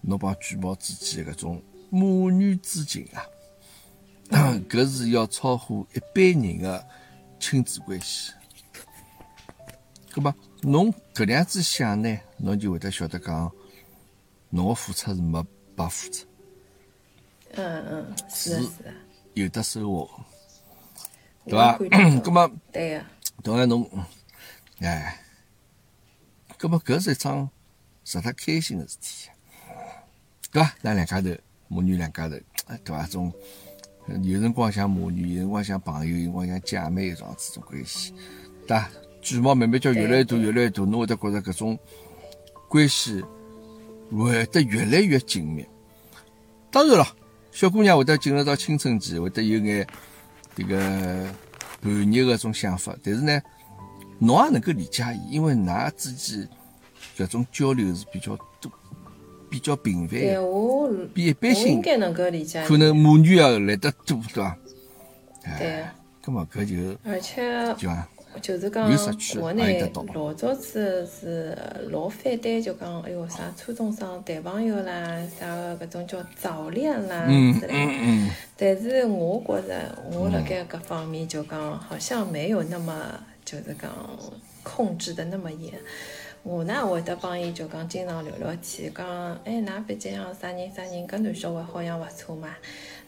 [0.00, 3.22] 侬帮巨猫之间搿种母女之情啊！
[4.68, 6.84] 搿是要超乎一般人个
[7.38, 8.32] 亲子关系。
[10.10, 10.34] 咁么？
[10.64, 13.50] 侬搿样子想呢，侬就会得晓得讲，
[14.50, 15.44] 侬个付出是没
[15.76, 16.24] 白付出。
[17.56, 18.68] 嗯嗯，是是。
[19.34, 20.10] 有得收获，
[21.44, 21.78] 对伐？
[21.78, 23.04] 咁 么，对个。
[23.42, 23.88] 当然侬，
[24.80, 25.20] 哎，
[26.58, 27.48] 咁么搿是一桩
[28.04, 29.28] 值得开心个事体，
[30.50, 30.74] 对伐？
[30.82, 31.30] 那两家头
[31.68, 32.36] 母女两家头，
[32.84, 33.06] 对伐？
[33.06, 33.32] 种
[34.22, 38.14] 有辰光像母女，有辰光像朋友，有辰光像姐妹一桩子种关系，
[38.66, 38.90] 对伐？
[39.24, 41.78] 卷毛慢慢叫越来越大，越来越大，侬会得觉着搿种
[42.68, 43.24] 关系
[44.10, 45.64] 会得越来越紧密。
[46.70, 47.06] 当然了，
[47.50, 49.86] 小姑娘会得进入到青春期，会得有眼
[50.54, 50.76] 迭个
[51.80, 53.40] 叛逆搿种想法，但是呢，
[54.18, 56.46] 侬也能够理解伊，因为㑚之间
[57.16, 58.70] 搿种交流是比较多、
[59.48, 61.80] 比较频繁的，比一般性
[62.66, 64.58] 可能母女要来得多，对伐？
[65.58, 65.84] 对。
[66.22, 68.08] 搿么搿就而且就啊。
[68.42, 68.90] 就是讲，
[69.38, 69.80] 国内
[70.12, 71.56] 老早子是
[71.90, 77.26] 老反对，就讲，哎哟，啥初中生谈朋友啦，啥个搿种叫早恋啦
[77.60, 78.30] 之类嗯。
[78.56, 82.94] 但是我觉着，我辣盖搿方面就讲，好像没有那么
[83.44, 83.90] 就是讲
[84.62, 85.72] 控制的那么严。
[86.42, 92.50] 我呢会得帮伊就讲经常聊聊天，讲，哎，㑚毕竟啥人啥人，搿男小孩好像勿错嘛。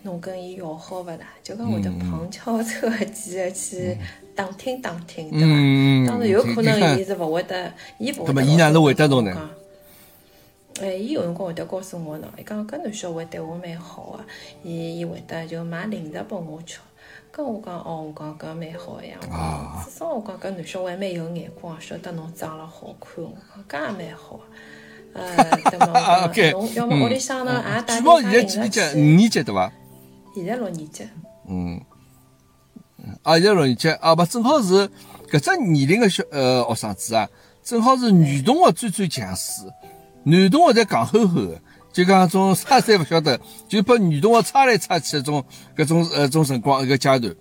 [0.06, 1.26] 侬跟伊要好勿啦？
[1.42, 3.98] 就讲会得旁敲侧击的去
[4.34, 6.10] 打听打听，对伐？
[6.10, 8.42] 当然有可能伊是勿会得，伊勿会得。
[8.42, 9.50] 伊哪能会得侬呢？
[10.80, 14.24] 哎，伊有辰光会得告诉我喏，伊讲搿男小孩对我蛮好个，
[14.62, 16.78] 伊伊会得就买零食拨我吃。
[17.32, 19.18] 跟我讲哦，我讲搿蛮好个呀。
[19.84, 23.24] 至少我讲搿男小孩蛮有眼光，晓得侬长了好看。
[23.24, 23.32] 我
[23.68, 24.40] 讲搿也蛮好。
[25.16, 25.34] 呃，
[25.70, 26.28] 对嘛？
[26.52, 28.80] 侬要么屋里向呢也带点啥零食去。
[28.98, 29.72] 五年级对伐？
[30.36, 31.02] 现在六年级，
[31.48, 31.80] 嗯，
[33.22, 34.86] 啊，现在六年级啊，不正好是
[35.30, 37.26] 搿只年龄的小呃学生子啊，
[37.64, 39.62] 正好是女同学最最强势，
[40.24, 41.58] 男同学在戆吼吼的，
[41.90, 45.42] 就讲种 啥侪勿晓得，就拨女同学插来插去，种
[45.74, 47.34] 搿种呃种辰光一个阶段，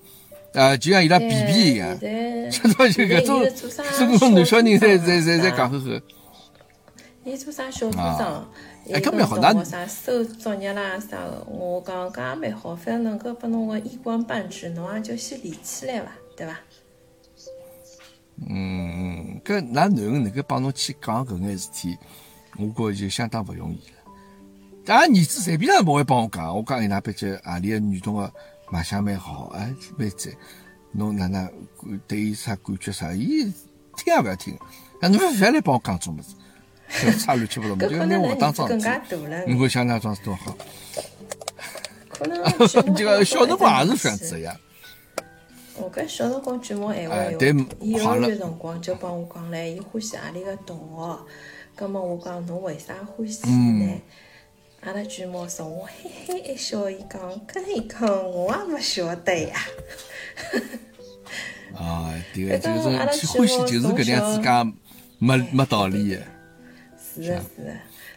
[0.53, 3.43] 啊，就像伊拉比比一样， 就就搿种
[3.97, 6.01] 中国男小人在在在在戆呵呵。
[7.25, 8.47] 伊做啥小组长？
[8.93, 16.59] 哎，搿蛮好，那啥收作业啦啥个，我讲搿也蛮好，反正能够拨侬个一官半职，侬也就先练起来伐，对伐？
[18.47, 21.97] 嗯嗯，搿㑚囡恩能够帮侬去讲搿眼事体，
[22.57, 24.13] 我觉着就相当勿容易了。
[24.85, 28.31] 但儿子随便也勿会帮我讲，我讲伊拉毕竟何里个女同学
[28.71, 30.31] 卖相蛮好，哎，蛮赞。
[30.91, 31.49] 侬哪能
[32.07, 33.11] 对伊啥感觉啥？
[33.13, 33.51] 伊
[33.97, 34.55] 听也勿要听，
[35.01, 36.35] 啊，侬勿要来帮我讲种物事，
[37.19, 39.15] 差乱七八糟，就拿我当桩事体。
[39.47, 40.55] 你会想那桩事多好？
[42.09, 42.41] 可能
[42.95, 44.57] 这个小辰光也是这样子呀。
[45.77, 47.37] 我搿小辰光卷毛闲话有，
[47.81, 51.19] 伊幼儿园辰光就帮我讲唻，伊欢喜何里个同学，
[51.75, 54.01] 葛末我讲侬为啥欢喜呢？
[54.81, 59.59] 阿拉卷毛朝我嘿嘿一笑，伊讲，搿伊讲我也勿晓得呀。
[61.75, 62.81] 啊，对 个，就是
[63.19, 64.73] 去欢喜，就是搿样子讲，
[65.19, 66.21] 没没道理个。
[67.23, 67.71] 是个是个，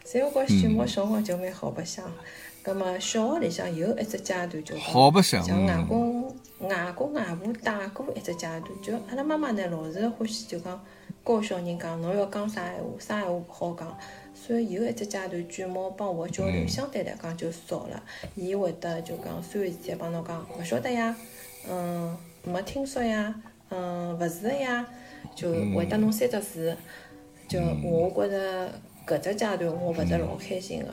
[0.04, 2.04] 所以我觉卷毛小辰光就蛮好白相。
[2.62, 6.28] 葛末小学里向有一只阶段就讲，像外公、
[6.60, 10.78] 外公外婆带过一只阶段，就阿拉妈妈呢老是欢喜就讲
[11.24, 13.96] 教小人讲，侬要讲啥闲话，啥闲话勿好讲。
[14.34, 18.02] 所以有一只阶段卷毛帮我交流相对来讲就少了，
[18.34, 21.14] 伊会得就讲所有事体帮侬讲，勿晓得呀，
[21.68, 23.34] 嗯，没听说呀，
[23.70, 24.86] 嗯，勿是的呀，
[25.34, 26.76] 就回答侬三只字，
[27.48, 28.72] 就我觉着
[29.08, 30.88] 搿只阶段我勿是老开心个。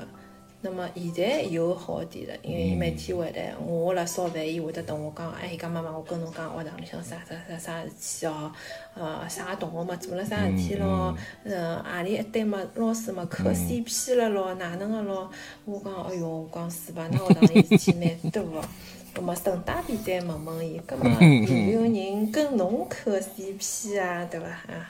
[0.62, 8.52] 那么现在有好点了，因为伊每天回来，我辣烧饭，伊会得等我讲，哎，伊讲妈妈，我跟侬讲学堂里向啥啥啥啥事体哦，
[8.96, 15.30] 呃，啥同学嘛做了啥事体咯，嗯，阿里一对嘛老师嘛磕 CP 了咯，哪能个咯？
[15.66, 17.08] 我讲，哎哟，我讲是吧？
[17.12, 18.68] 那学堂里事体蛮多个，
[19.14, 24.26] 那么顺带便再问问伊，搿么有没有人跟侬磕 CP 啊？
[24.32, 24.48] 对伐？
[24.48, 24.90] 啊，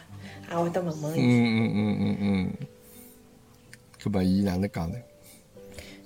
[0.52, 1.20] 也会得问问伊。
[1.20, 2.54] 嗯嗯嗯嗯嗯，
[4.06, 4.98] 搿么伊哪能讲呢？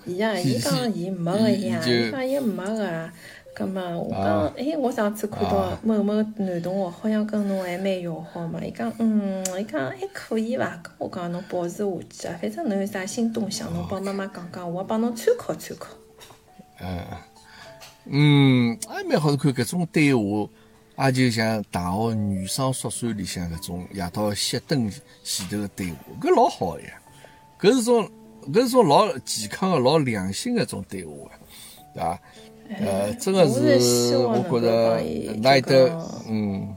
[0.05, 3.09] 伊呀，伊讲伊没个呀，伊讲伊没个。
[3.53, 8.63] 葛末我讲，哎，我上次看到某某男同学好像跟侬还蛮要好嘛。
[8.63, 10.80] 伊讲，嗯，伊讲还可以伐？
[10.81, 15.88] 跟我讲侬保持下去啊，反正侬有啥新动向，侬帮妈妈讲讲，我帮侬参考参考。
[16.80, 17.03] 嗯，
[18.05, 20.49] 嗯，还蛮好看搿种对话，
[21.07, 24.89] 也就像大学女生宿舍里向搿种夜到熄灯
[25.23, 26.98] 前头个对话，搿老好个呀。
[27.60, 28.10] 搿是种。
[28.53, 31.30] 搿是种老健康个、老良心个种对话，
[31.94, 32.19] 对伐？
[32.80, 34.99] 呃，真个是，我觉着，
[35.40, 35.90] 那一得，
[36.27, 36.76] 嗯，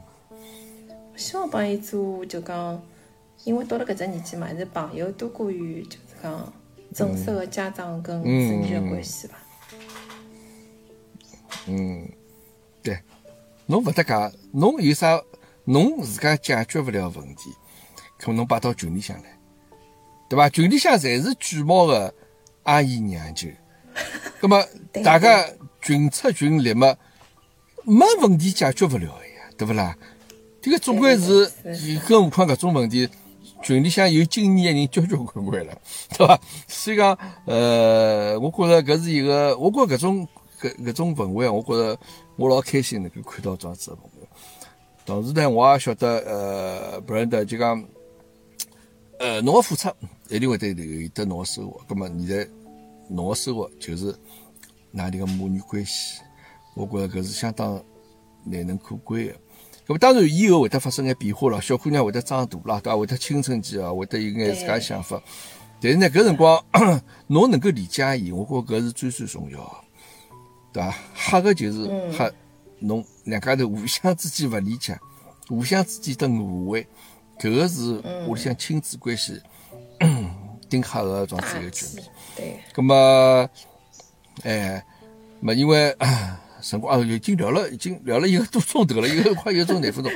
[1.15, 2.79] 希望帮伊做，就讲，
[3.43, 6.53] 因为到了搿只年纪嘛，还是朋友多过于就是讲
[6.93, 9.35] 正式个家长跟子女个关系伐？
[11.67, 12.07] 嗯，
[12.83, 12.99] 对，
[13.65, 15.19] 侬勿得讲，侬有啥，
[15.63, 17.49] 侬自家解决勿了问题，
[18.19, 19.39] 可侬摆到群里向来。
[20.33, 20.49] 对伐？
[20.49, 22.11] 群里向侪是卷毛的
[22.63, 23.47] 阿姨娘舅，
[24.41, 24.65] 葛么
[25.03, 25.45] 大家
[25.79, 26.97] 群策群力嘛，
[27.83, 29.13] 没问题解决勿了个呀，
[29.55, 29.95] 对勿啦？
[30.59, 31.47] 这个总归是，
[32.07, 33.07] 更何况搿种问题，
[33.61, 35.77] 群里向有经验的人交交关关了，
[36.17, 36.39] 对伐？
[36.67, 37.15] 所以讲，
[37.45, 40.27] 呃，我觉着搿是一个，我觉搿种
[40.59, 41.95] 搿搿种氛围，我觉着
[42.37, 44.27] 我老开心能够看到这样子的氛围。
[45.05, 47.85] 同时呢，我也晓得，呃，不然的就讲。
[49.23, 49.89] 呃，侬个付出
[50.27, 51.81] 一定会得有得侬个收获。
[51.87, 52.45] 葛末现在
[53.09, 54.13] 侬个收获就是
[54.91, 56.19] 哪里个母女关系，
[56.75, 57.81] 我觉着搿是相当
[58.43, 59.33] 难能可贵个。
[59.87, 62.97] 葛末当然以后会得发生眼变化了，小姑娘会得长大了，对伐？
[62.97, 65.23] 会得青春期啊，会得有眼自家想法。
[65.79, 66.61] 但是呢，搿辰光
[67.27, 69.71] 侬能够理解伊，我觉搿是最最重要个，
[70.73, 70.93] 对伐？
[71.15, 72.29] 吓个就是吓
[72.79, 74.99] 侬两家头互相之间勿理解，
[75.47, 76.85] 互相之间的误会。
[77.39, 79.41] 搿个是屋里向亲子关系
[80.69, 82.05] 顶黑个状子一个局面。
[82.35, 82.59] 对。
[82.73, 83.49] 葛么，
[84.43, 84.83] 哎，
[85.39, 85.95] 么因为
[86.61, 90.11] 辰光啊，已经聊了，已经聊了一个多钟头了，一个快一个钟廿分钟。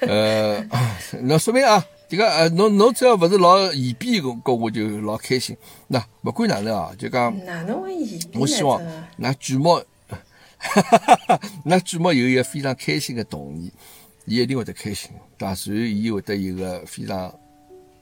[0.00, 0.62] 呃，
[1.22, 5.56] 那说明啊，这个呃，侬侬只要勿是老嫌避个，搿我就老开心。
[5.86, 7.94] 那勿管哪能啊，就讲，哪能会
[8.34, 8.82] 我希望
[9.16, 9.80] 那巨猫，
[10.58, 13.72] 哈哈哈哈那巨猫有一个非常开心的童年。
[14.28, 15.54] 伊一定会得开心，对伐？
[15.54, 17.34] 随后伊会得一个非常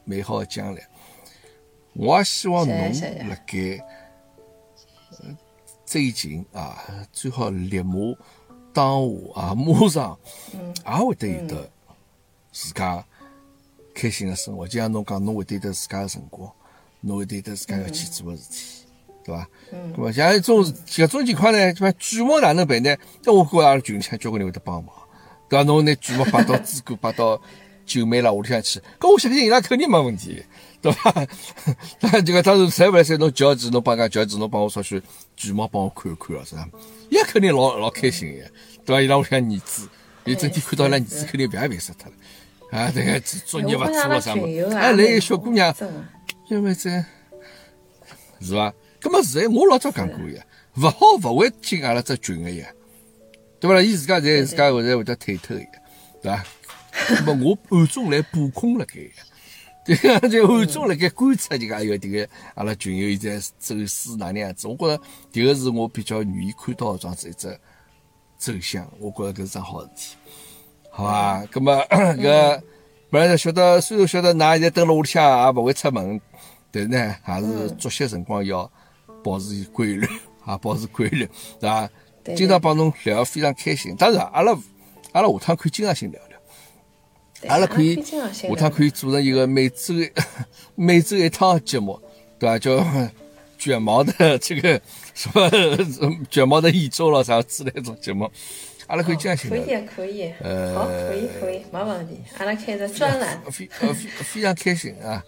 [0.05, 0.83] 美好的将来。
[1.93, 2.77] 我也希望侬
[3.29, 3.81] 辣盖
[5.85, 6.83] 最近啊，
[7.13, 7.95] 最好立马
[8.73, 10.19] 当下啊，马上
[10.85, 11.71] 也会得有得
[12.53, 13.03] 自家
[13.95, 14.67] 开心的生活。
[14.67, 16.53] 就像侬讲，侬会得有得自家的辰光，
[17.01, 18.87] 侬会得有得自家要去做的事体，
[19.25, 19.49] 对伐？
[19.71, 19.95] 嗯。
[19.95, 22.97] 咁像一种搿种情况呢，就举毛哪能办呢？
[23.23, 24.93] 这我觉阿拉群里向交关人会得帮忙。
[25.49, 27.41] 搿侬拿巨毛摆到支果，摆到
[27.85, 30.43] 九妹啦屋里向去，搿我相信伊拉肯定没问题，
[30.83, 31.27] 对伐？
[32.01, 35.01] 那就讲当时谁勿来塞侬叫几，侬帮人家叫几，侬帮我出去，
[35.37, 36.69] 巨毛帮我看一看啊，是吧？
[37.11, 38.51] 伊拉肯定老老开心个，
[38.85, 39.03] 对伐？
[39.03, 39.89] 伊拉屋里向儿子，
[40.25, 44.69] 伊整天看到伊拉儿子肯定烦也烦死脱了，啊，这个作业勿我做了啥么群友？
[44.71, 46.05] 啊哎，来一个小姑娘，真的
[46.49, 46.91] 因为这
[48.41, 48.75] 是伐？
[49.01, 50.43] 葛么是哎，我老早讲过呀，
[50.77, 52.67] 勿好勿会进阿拉只群个呀，
[53.61, 53.81] 对勿啦？
[53.83, 55.71] 伊自家侪自家会得会得退脱个呀，
[56.23, 56.45] 对伐？
[57.25, 59.09] 那么我暗中来布控辣盖呀。
[59.85, 64.67] 对个， 就暗中辣盖观察，就讲哎哟，迭个阿拉群友现在走势哪能样子？
[64.67, 65.01] 我觉着
[65.33, 67.59] 迭个是我比较愿意看到的这样子一只
[68.37, 70.17] 走向，我觉着搿是桩好事体，
[70.91, 71.47] 好伐？
[71.47, 72.61] 葛么搿
[73.09, 76.21] 本来晓得，虽然晓得㑚现在蹲辣屋里向也勿会出门，
[76.73, 78.71] 但是呢，还是作息辰光要
[79.23, 80.09] 保持规律，
[80.45, 81.29] 啊，保持规律，
[81.61, 81.89] 对伐？
[82.27, 83.95] 对经常帮侬聊，非常开心。
[83.97, 84.53] 当然，阿拉
[85.13, 87.51] 阿拉下趟可以经常性聊聊。
[87.51, 89.95] 阿拉可以经常性下趟可以做成一个每周
[90.75, 92.01] 每周一趟节目，
[92.39, 92.59] 对吧？
[92.59, 92.85] 叫
[93.59, 94.81] 卷毛的这个
[95.15, 95.49] 什么
[96.29, 98.31] 卷毛的一周了啥之类的种节目，
[98.87, 99.63] 阿拉可以这样行可的。
[99.63, 102.21] 以可以，呃好，可以可以，没问题。
[102.39, 105.25] 阿拉开个专栏，非呃非非常开心啊！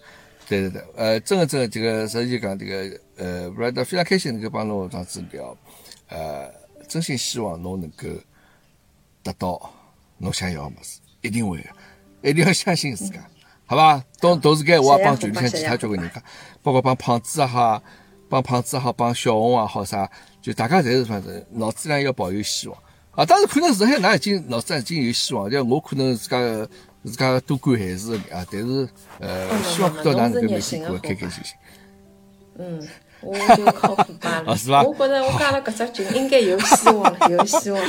[0.47, 5.57] 对对对，呃，真的真的，这个实际讲这个呃，不然非常开心能够帮侬这样子聊，
[6.09, 6.51] 呃，
[6.89, 8.07] 真心希望侬能够
[9.23, 9.71] 得到
[10.17, 13.23] 侬想要的物事，一定会的，一定要相信自家，
[13.65, 14.03] 好吧？
[14.19, 16.21] 同同时间，我也帮群里向其他交关人讲，
[16.63, 17.81] 包括帮胖子也好，
[18.27, 20.09] 帮胖子也好，帮小红也好啥，
[20.41, 22.77] 就大家侪是反正脑子上要抱有希望
[23.11, 23.23] 啊。
[23.23, 26.39] 当然，可能是海㑚已经脑子上已经有希望，就我可能自家
[27.03, 28.89] 自家多管闲事的啊，但是
[29.19, 31.53] 呃，希望看到㑚能够每天过得开开心心。
[32.57, 32.87] 嗯，
[33.21, 34.51] 我就靠谱罢了。
[34.51, 37.81] 啊 是吧我觉着我加了搿只群应该有希望了， 有希望。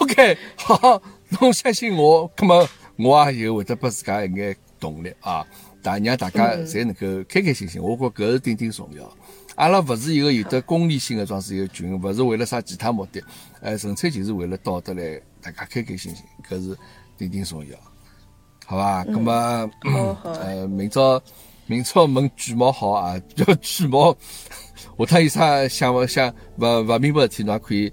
[0.00, 1.00] OK，好，
[1.40, 5.44] 侬相信我，葛么我也有会得拨自家一眼动力啊，
[5.82, 7.82] 大让大家侪能够开开心心。
[7.82, 9.10] 我觉搿是顶顶重要。
[9.56, 13.22] 阿拉勿是一个有得功利性的装饰一个群，勿是为了啥其他目的，
[13.60, 16.76] 呃，纯粹就是为了到得来大家开开心心，搿是
[17.16, 17.74] 顶顶重要，
[18.66, 19.02] 好伐？
[19.08, 21.20] 那么好好呃，明朝
[21.66, 24.16] 明朝问卷毛好啊，叫卷毛。
[24.98, 27.92] 下趟有啥想勿想勿勿明白事体，侬也可以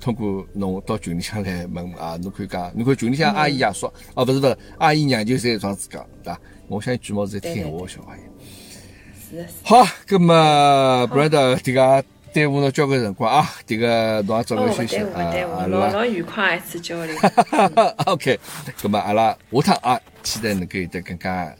[0.00, 6.40] 通过侬到群里向来问啊，侬可以讲，侬看群里向阿姨爷叔，哦，勿是勿是，阿姨娘舅侪这样子讲，对伐？
[6.68, 9.44] 我相信卷毛是在听闲话个小朋友。
[9.62, 12.04] 好，葛么 brother，迭个
[12.34, 17.14] 耽误侬交关辰光啊，迭个侬也早哦，点休息啊，老老愉快一次交流。
[18.06, 18.38] OK，
[18.82, 21.54] 葛么阿拉下趟啊，期待能够有得更加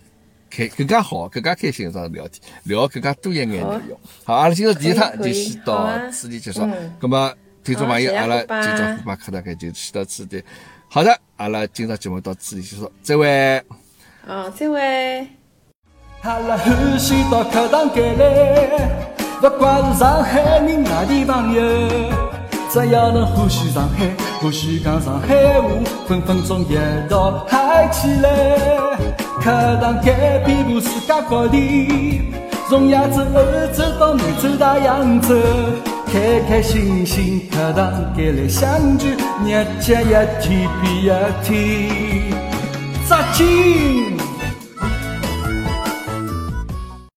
[0.55, 3.81] 开、更加好、更加开心的这样聊天，聊更加多一眼内容。
[4.25, 6.95] 好，阿拉今朝第一趟就先到此地结束嗯。
[7.01, 7.33] 葛么
[7.65, 10.43] 听众朋友，阿拉今朝虎爸课大概就先到此地。
[10.89, 13.63] 好的，阿拉今朝节目到此地结束，再会。
[14.27, 15.27] 哦，再会。
[16.21, 18.69] 阿拉欢喜到课堂间来，
[19.41, 21.63] 不管是上海人外地朋友，
[22.71, 24.07] 只要能欢喜上海，
[24.41, 25.69] 欢喜讲上海话，
[26.07, 26.77] 分分钟一
[27.09, 29.22] 道嗨起来。
[29.41, 29.51] 课
[29.81, 32.21] 堂间遍布世界各地，
[32.69, 33.43] 从亚洲、欧
[33.73, 35.35] 洲到美洲、大洋洲，
[36.13, 39.09] 开开心心课堂间来相聚，
[39.45, 41.11] 日节一天比一
[41.43, 42.33] 天
[43.09, 44.32] 扎劲。